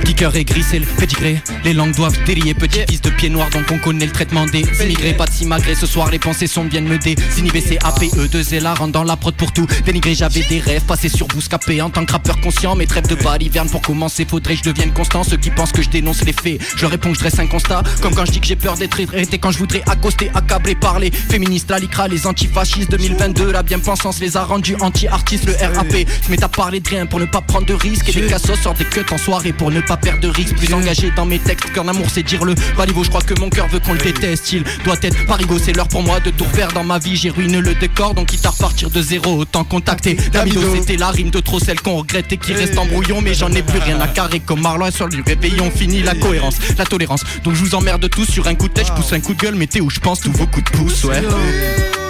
[0.04, 1.41] Kicker et gris, c'est le pédigré.
[1.64, 2.54] Les langues doivent délier.
[2.54, 5.14] Petit fils de pied noir, donc on connaît le traitement des immigrés.
[5.14, 7.62] Pas de simagré, ce soir les pensées sont viennent me désinhiber.
[7.62, 9.66] C'est APE, 2 et la rentre dans la prod pour tout.
[9.86, 12.76] Dénigré, j'avais des rêves, passés sur Bouscapé en tant que rappeur conscient.
[12.76, 15.24] Mes trêves de baliverne pour commencer, faudrait que je devienne constant.
[15.24, 17.48] Ceux qui pensent que je dénonce les faits, je leur réponds que je dresse un
[17.48, 17.84] constat.
[18.02, 21.12] Comme quand je dis que j'ai peur d'être arrêté, quand je voudrais accoster, accabler, parler.
[21.12, 25.46] Féministes, la licra, les antifascistes 2022, la bien-pensance les a rendus anti-artistes.
[25.46, 28.10] Le RAP se met à parler de rien pour ne pas prendre de risques.
[28.10, 30.56] Et des cassos sortent des cuts en soirée pour ne pas perdre de risque.
[30.56, 33.04] Plus engagé dans mes textes qu'en amour, c'est dire le bas niveau.
[33.04, 34.52] Je crois que mon cœur veut qu'on le déteste.
[34.54, 37.16] Il doit être parigo, c'est l'heure pour moi de tout refaire dans ma vie.
[37.16, 40.62] J'ai ruiné le décor, donc quitte à repartir de zéro, autant contacter Davido.
[40.76, 43.22] C'était la rime de trop, celle qu'on regrette et qui reste en brouillon.
[43.22, 45.72] Mais j'en ai plus rien à carrer comme Marlois sur du réveillon.
[45.72, 47.24] Fini la cohérence, la tolérance.
[47.44, 49.42] Donc je vous emmerde tous sur un coup de tête, je pousse un coup de
[49.42, 49.56] gueule.
[49.56, 51.22] Mettez où je pense tous vos coups de pouce, ouais.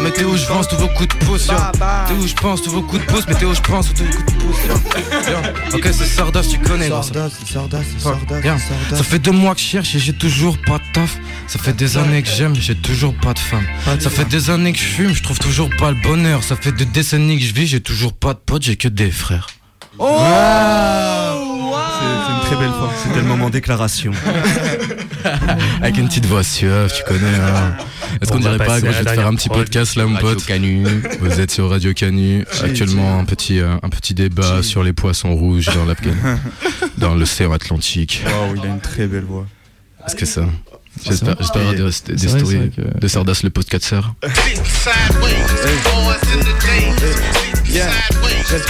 [0.01, 1.53] Mettez où je pense tous vos coups de pouce, yo.
[1.53, 4.11] Mettez où je pense tous vos coups de pouce, mettez où je pense tous vos
[4.11, 4.73] coups de pouce, yo.
[5.31, 5.77] Yo.
[5.77, 7.13] Ok, c'est Sardas, tu connais, gros, ça.
[7.13, 8.95] Sardas, c'est Sardas, Sardas.
[8.97, 11.17] Ça fait deux mois que je cherche et j'ai toujours pas de taf.
[11.47, 13.65] Ça fait des années que j'aime, j'ai toujours pas de femme.
[13.99, 16.43] Ça fait des années que je fume, je trouve toujours pas le bonheur.
[16.43, 19.11] Ça fait des décennies que je vis, j'ai toujours pas de potes, j'ai que des
[19.11, 19.47] frères.
[19.97, 20.07] Oh
[21.99, 22.89] C'est c'est une très belle fin.
[23.03, 24.11] C'était le moment déclaration.
[25.81, 27.35] Avec une petite voix suave, tu connais.
[27.35, 27.75] Hein.
[28.21, 30.29] Est-ce qu'on dirait pas, à je vais te faire un petit podcast là, mon Radio
[30.29, 30.45] pote.
[30.45, 30.85] Canu.
[31.19, 32.45] Vous êtes sur Radio Canu.
[32.63, 36.37] Actuellement, un petit, euh, un petit débat sur les poissons rouges dans l'Afghan-
[36.97, 38.23] dans l'océan Atlantique.
[38.25, 39.45] Waouh, il a une très belle voix.
[40.05, 40.45] Est-ce que ça
[41.05, 43.99] J'espère j'espère avoir des, stories vrai que- de Sardas le podcaster.
[47.67, 47.89] Yeah.
[48.49, 48.69] Reste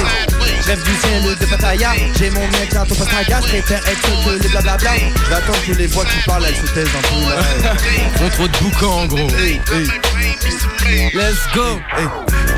[0.03, 0.42] bataille.
[0.65, 1.85] Rêve du ciel de bataille.
[2.17, 3.41] J'ai mon mec à ton pastaya.
[3.41, 4.91] Je préfère être que les blablabla.
[5.29, 8.17] J'attends que les voix qui parlent elles se taisent un peu.
[8.17, 9.29] Font trop de boucan en gros.
[9.37, 11.11] Hey, hey.
[11.13, 11.79] Let's go.
[11.97, 12.07] Hey.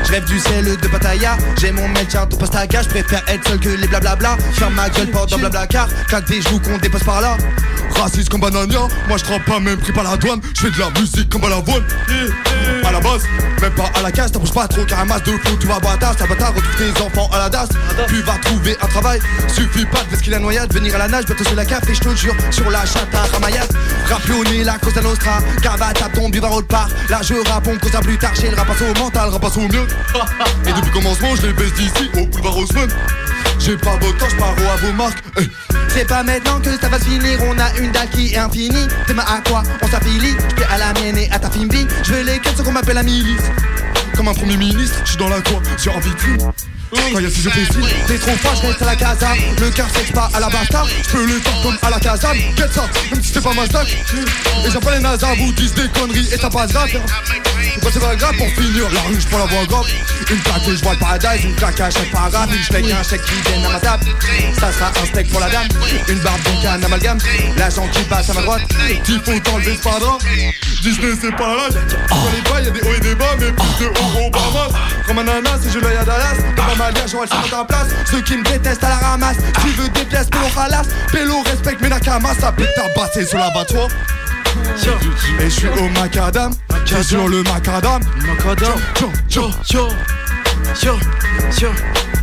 [0.04, 1.38] Je rêve du ciel de Pattaya.
[1.60, 2.84] J'ai mon médecin ton pastaga.
[2.84, 4.38] Je préfère être seul que les blablabla.
[4.54, 7.38] Ferme ma gueule pendant blabla car claque des joues qu'on dépasse par là.
[7.96, 10.42] Raciste comme Banania, moi je trappe pas même pris par la douane.
[10.54, 11.84] Je fais de la musique comme à la voile.
[12.84, 13.24] À la base,
[13.62, 15.80] même pas à la case, t'approches pas trop car un masse de fou, tu vas
[15.80, 17.70] ta ta bâtard, retrouve tes enfants à la DAS.
[18.08, 21.26] Puis va trouver un travail, suffit pas de vesquer la noyade, venir à la nage,
[21.26, 23.68] bientôt sur la café, je te jure, sur la chatte à Ramayad.
[24.10, 26.90] Rappelé au nez, la Cosa Nostra, cavate à ton buvard autre part.
[27.10, 29.62] Là je rappe, on cause ça plus tard, chez le rapace au mental, rapace au
[29.62, 29.88] mieux.
[30.66, 32.90] Et depuis commencement, je les baisse d'ici au boulevard Haussmann.
[33.66, 35.24] J'ai pas beau temps, j'pars à vos marques.
[35.88, 38.88] C'est pas maintenant que ça va se finir, on a une dalle qui est infinie.
[39.08, 41.88] Demain à quoi On s'affilie, j'paie à la mienne et à ta fimbi.
[42.04, 43.42] Je veux les ce qu'on m'appelle la milice.
[44.16, 46.52] Comme un premier ministre, je suis dans la cour, sur un vitrine.
[46.92, 49.30] Quand y'a ces officines, T'es trop je reste à la casa.
[49.60, 50.88] Le cœur sèche pas à la bastard.
[50.88, 52.34] je peux les faire comme à la casa.
[52.34, 53.88] Get ça, même si c'est pas ma stack.
[53.92, 56.90] Et pas les nazas, vous disent des conneries et ça passe grave.
[56.94, 59.86] Bah c'est pas grave pour finir, la rue je prends la voie grave.
[60.30, 62.50] Une claque que je vois le paradise, une claque à chaque paragraphe.
[62.56, 64.06] Une steak, un chèque qui à ma table.
[64.60, 65.68] Ça sera un steak pour la dame.
[66.08, 67.18] Une barbe donc un amalgame.
[67.58, 68.62] L'agent qui passe à ma droite.
[69.08, 70.18] Il faut enlever ce padrin.
[70.82, 71.74] Disney c'est pas l'âge.
[72.10, 74.78] Dans les bas, y'a des hauts et des bas, mais plus de hauts au Bahamas.
[75.08, 76.38] Comme un ananas, et je l'œil à Dallas.
[76.56, 77.88] Dans ma manière, j'aurai le ta place.
[78.10, 79.38] Ceux qui me détestent à la ramasse.
[79.62, 80.88] Tu veux des pièces, pélo ralasse.
[81.12, 82.36] Pélo respecte mes nakamas.
[82.40, 83.88] Ça pique ta basse sur l'abattoir.
[85.40, 86.54] Et je suis au macadam.
[86.86, 88.02] J'ai sur le macadam.
[88.28, 88.80] Macadam.
[89.30, 89.90] Yo, yo,
[90.82, 91.00] Yo, yo,
[91.62, 91.70] yo,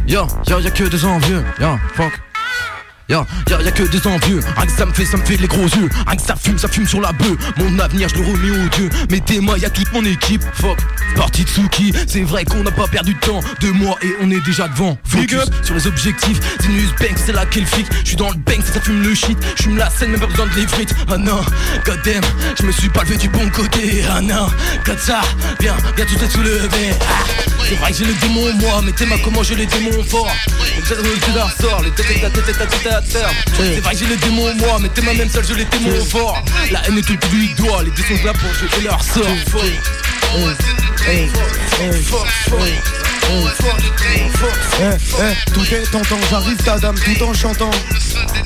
[0.07, 2.32] yo, yo, y'a que des envieux, yo, fuck.
[3.09, 5.49] Y'a y a que des envieux, rien que ça me fait, ça me fait les
[5.49, 5.89] gros yeux.
[6.07, 7.37] Rien que ça fume, ça fume sur la bœuf.
[7.59, 10.43] Mon avenir je le remets au dieu Mettez-moi, y'a toute mon équipe.
[10.55, 10.79] Fuck,
[11.17, 11.93] parti de Suki.
[12.07, 13.41] C'est vrai qu'on n'a pas perdu de temps.
[13.61, 14.97] Deux mois et on est déjà devant.
[15.05, 16.41] Focus sur les objectifs.
[16.63, 17.87] Zinus Banks, c'est là qu'elle flic.
[18.03, 19.37] Je suis dans le bank, ça, ça fume le shit.
[19.57, 20.95] Je fume la scène, même pas besoin de les frites.
[21.09, 21.41] Ah non,
[21.85, 22.23] goddamn,
[22.59, 24.05] je me suis pas levé du bon côté.
[24.11, 24.47] Ah non,
[24.85, 25.21] comme ça,
[25.61, 26.91] viens, viens tout est soulevé.
[27.01, 27.25] Ah,
[27.69, 30.35] C'est vrai que j'ai le démon moi Mettez-moi comment j'ai les démons forts
[30.77, 32.67] Les têtes leur sort, les têtes de ta
[33.57, 36.43] C'est vrai que j'ai les démons en moi Mettez-moi même seul, je les démons forts
[36.71, 39.25] La haine est tout le public doigt Les dés sont là pour jouer leur sort
[45.53, 47.71] tout est tentant, j'arrive ta dame tout en chantant.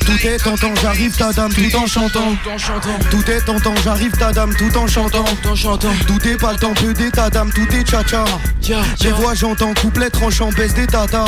[0.01, 2.37] Tout est tentant, j'arrive ta dame tout en chantant.
[3.11, 5.25] Tout est tentant, j'arrive ta dame tout en chantant.
[6.07, 8.25] Tout est pas le temps, peu des ta dame, tout est tcha-tcha.
[9.03, 11.27] Les voix j'entends, couplet tranchant, baisse des tatas.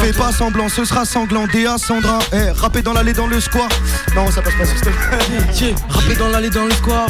[0.00, 2.18] Fais pas semblant, ce sera sanglant, Déa Sandra.
[2.32, 3.68] Eh, dans l'allée dans le square.
[4.14, 4.84] Non, ça passe pas sur ce
[5.88, 7.08] Rapper dans l'allée dans le square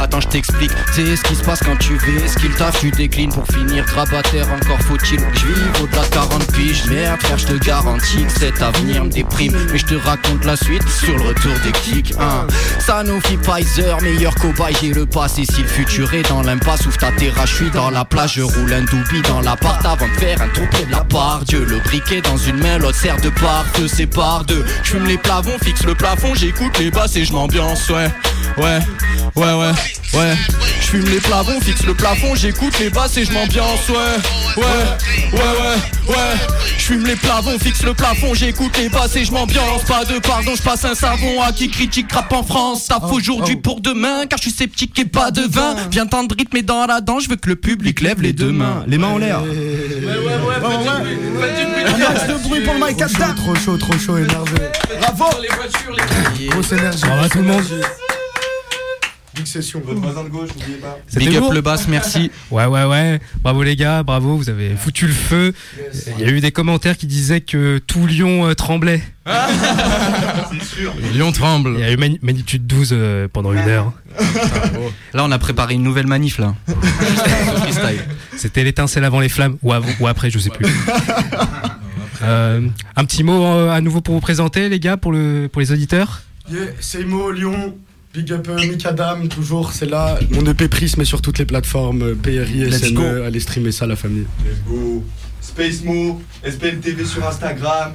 [0.00, 0.70] Attends, je t'explique.
[0.92, 3.84] C'est ce qui se passe quand tu vis, ce qu'il taffe, tu déclines pour finir
[3.84, 4.46] grabataire.
[4.52, 6.84] Encore faut-il que je vive au-delà de 40 piges.
[6.86, 9.56] Merde, frère, je te garantis que cet avenir me déprime.
[9.72, 12.14] Mais je te raconte la suite sur le retour des kicks.
[12.18, 12.46] Hein.
[12.80, 15.44] Sanofi Pfizer, meilleur cobaye, j'ai le passé.
[15.44, 18.34] Si le futur est dans l'impasse, ouvre ta terrasse, je suis dans la plage.
[18.34, 21.42] Je roule un doubi dans l'appart avant de faire un trou de la part.
[21.44, 24.64] Dieu, le briquet dans une main, l'autre sert de part, te sépare deux.
[24.82, 28.08] Je les plavons, fixe le plafond, j'écoute les basses et je m'ambiance, ouais.
[28.56, 28.78] Ouais,
[29.34, 29.72] ouais, ouais,
[30.18, 30.36] ouais.
[30.80, 33.96] Je fume les plavons, fixe le plafond, j'écoute les basses et je m'ambiance, ouais.
[34.56, 34.64] Ouais,
[35.32, 36.36] ouais, ouais, ouais.
[36.78, 39.82] Je fume les plavons, fixe le plafond, j'écoute les basses et je m'ambiance.
[39.84, 42.84] Pas de pardon, je passe un savon à qui critique rap en France.
[42.84, 45.74] Ça faut aujourd'hui pour demain, car je suis sceptique et pas de vin.
[45.90, 48.52] Viens tendre rythme et dans la dent, je veux que le public lève les deux
[48.52, 48.84] mains.
[48.86, 49.40] Les mains en l'air.
[51.86, 53.02] Un max de bruit pour le Mike.
[53.36, 54.58] Trop chaud, trop chaud, énervé.
[55.00, 55.24] Bravo.
[56.50, 57.00] Grosse énergie.
[57.02, 57.64] Bravo à tout le monde.
[59.34, 59.82] Big session.
[59.84, 60.98] Votre voisin de gauche, n'oubliez pas.
[61.16, 62.30] Big up le bass, merci.
[62.50, 63.20] Ouais, ouais, ouais.
[63.42, 65.52] Bravo les gars, bravo, vous avez foutu le feu.
[66.18, 69.02] Il y a eu des commentaires qui disaient que tout Lyon euh, tremblait.
[69.26, 70.94] C'est sûr.
[71.12, 71.74] Lyon tremble.
[71.74, 73.92] Il y a eu magnitude 12 euh, pendant une heure.
[75.14, 76.54] Là, on a préparé une nouvelle manif là.
[78.36, 80.66] C'était l'étincelle avant les flammes, ou, avant- ou après, je sais plus.
[82.22, 82.60] Euh,
[82.96, 86.22] un petit mot à nouveau pour vous présenter, les gars, pour, le, pour les auditeurs
[86.50, 87.74] Yeah, Seymo, Lyon,
[88.14, 90.20] Big Up euh, Mikadam, toujours, c'est là.
[90.30, 93.02] Mon EP Prisme est sur toutes les plateformes, euh, PRI, go.
[93.02, 94.26] allez streamer ça, la famille.
[94.46, 95.04] Let's go.
[95.40, 97.92] Space Mo, SPL TV sur Instagram.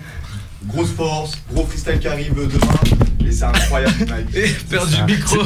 [0.68, 3.09] Grosse force, gros freestyle qui arrive demain.
[3.30, 4.66] Et c'est incroyable, Mike.
[4.70, 5.38] Perdu le micro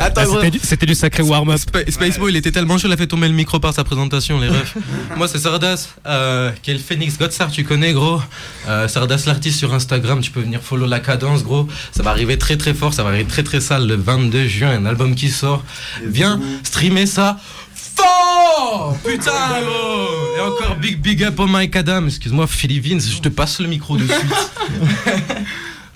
[0.00, 1.58] Attends, Ah, c'était, du, c'était du sacré warm-up.
[1.58, 3.84] Spa- Space Boy, il était tellement chaud, il a fait tomber le micro par sa
[3.84, 4.74] présentation, les refs.
[5.16, 8.20] Moi, c'est Sardas, euh, qui est le Phoenix Godsar, tu connais, gros.
[8.68, 11.68] Euh, Sardas l'artiste sur Instagram, tu peux venir follow la cadence, gros.
[11.92, 14.70] Ça va arriver très très fort, ça va arriver très très sale le 22 juin,
[14.70, 15.64] un album qui sort.
[16.04, 17.38] Viens streamer ça.
[17.74, 19.30] Fort Putain,
[19.62, 22.06] gros Et encore big big up au Mike Adam.
[22.06, 24.50] Excuse-moi, Philly Vince, je te passe le micro de suite.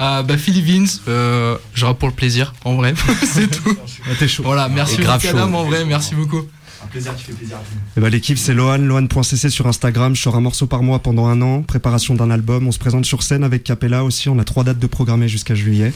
[0.01, 2.95] Euh, bah, Philly Vince, euh, je rappe pour le plaisir, en vrai.
[3.23, 3.77] c'est tout.
[4.19, 4.43] T'es chaud.
[4.45, 5.23] Voilà, merci grave
[5.55, 6.43] en vrai, merci beaucoup.
[6.83, 7.59] Un plaisir qui fait plaisir.
[7.97, 10.17] Eh ben, L'équipe, c'est Lohan, lohan.cc sur Instagram.
[10.17, 11.63] Je sors un morceau par mois pendant un an.
[11.63, 12.67] Préparation d'un album.
[12.67, 14.29] On se présente sur scène avec Capella aussi.
[14.29, 15.93] On a trois dates de programmées jusqu'à juillet.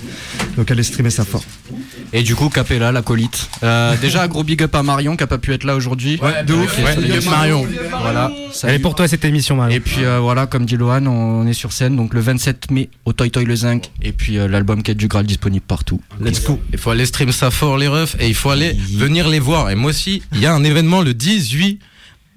[0.56, 1.44] Donc allez streamer ça fort.
[2.12, 3.48] Et du coup, Capella, l'acolyte.
[3.62, 6.20] Euh, déjà, gros big up à Marion qui a pas pu être là aujourd'hui.
[6.22, 6.78] Ouais, de ouf.
[6.78, 7.66] Ouais, salut, big up Marion.
[8.02, 8.30] Voilà.
[8.64, 9.74] Elle est pour toi cette émission, Marion.
[9.74, 12.90] Et puis euh, voilà, comme dit Lohan, on est sur scène donc le 27 mai
[13.06, 13.90] au Toy Toy le Zinc.
[14.02, 16.00] Et puis euh, l'album Quête du Graal disponible partout.
[16.20, 16.60] Let's go.
[16.72, 19.70] Il faut aller stream ça fort les refs et il faut aller venir les voir.
[19.70, 21.80] Et moi aussi, il y a un événement le 18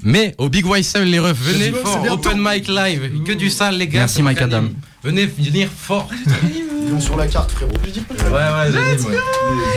[0.03, 1.37] mai au Big White Soul les refs.
[1.39, 3.99] Venez fort, open mic live, que du sale les gars.
[4.01, 4.41] Merci, ça Mike.
[4.41, 4.65] Adam.
[5.03, 6.09] Venez venir fort.
[6.53, 7.71] Ils vont sur la carte, frérot.
[7.71, 9.09] Ouais, ouais.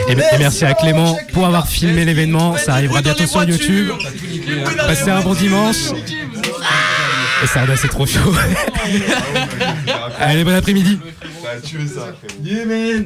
[0.07, 2.55] Et, et merci à Clément pour avoir filmé l'événement.
[2.57, 3.89] Ça arrivera bientôt sur YouTube.
[4.77, 5.91] Passez un bon dimanche.
[7.43, 8.33] Et Sarda, c'est trop chaud.
[10.19, 10.99] Allez, bon après-midi.
[11.41, 13.05] Ça a tué ça, frérot.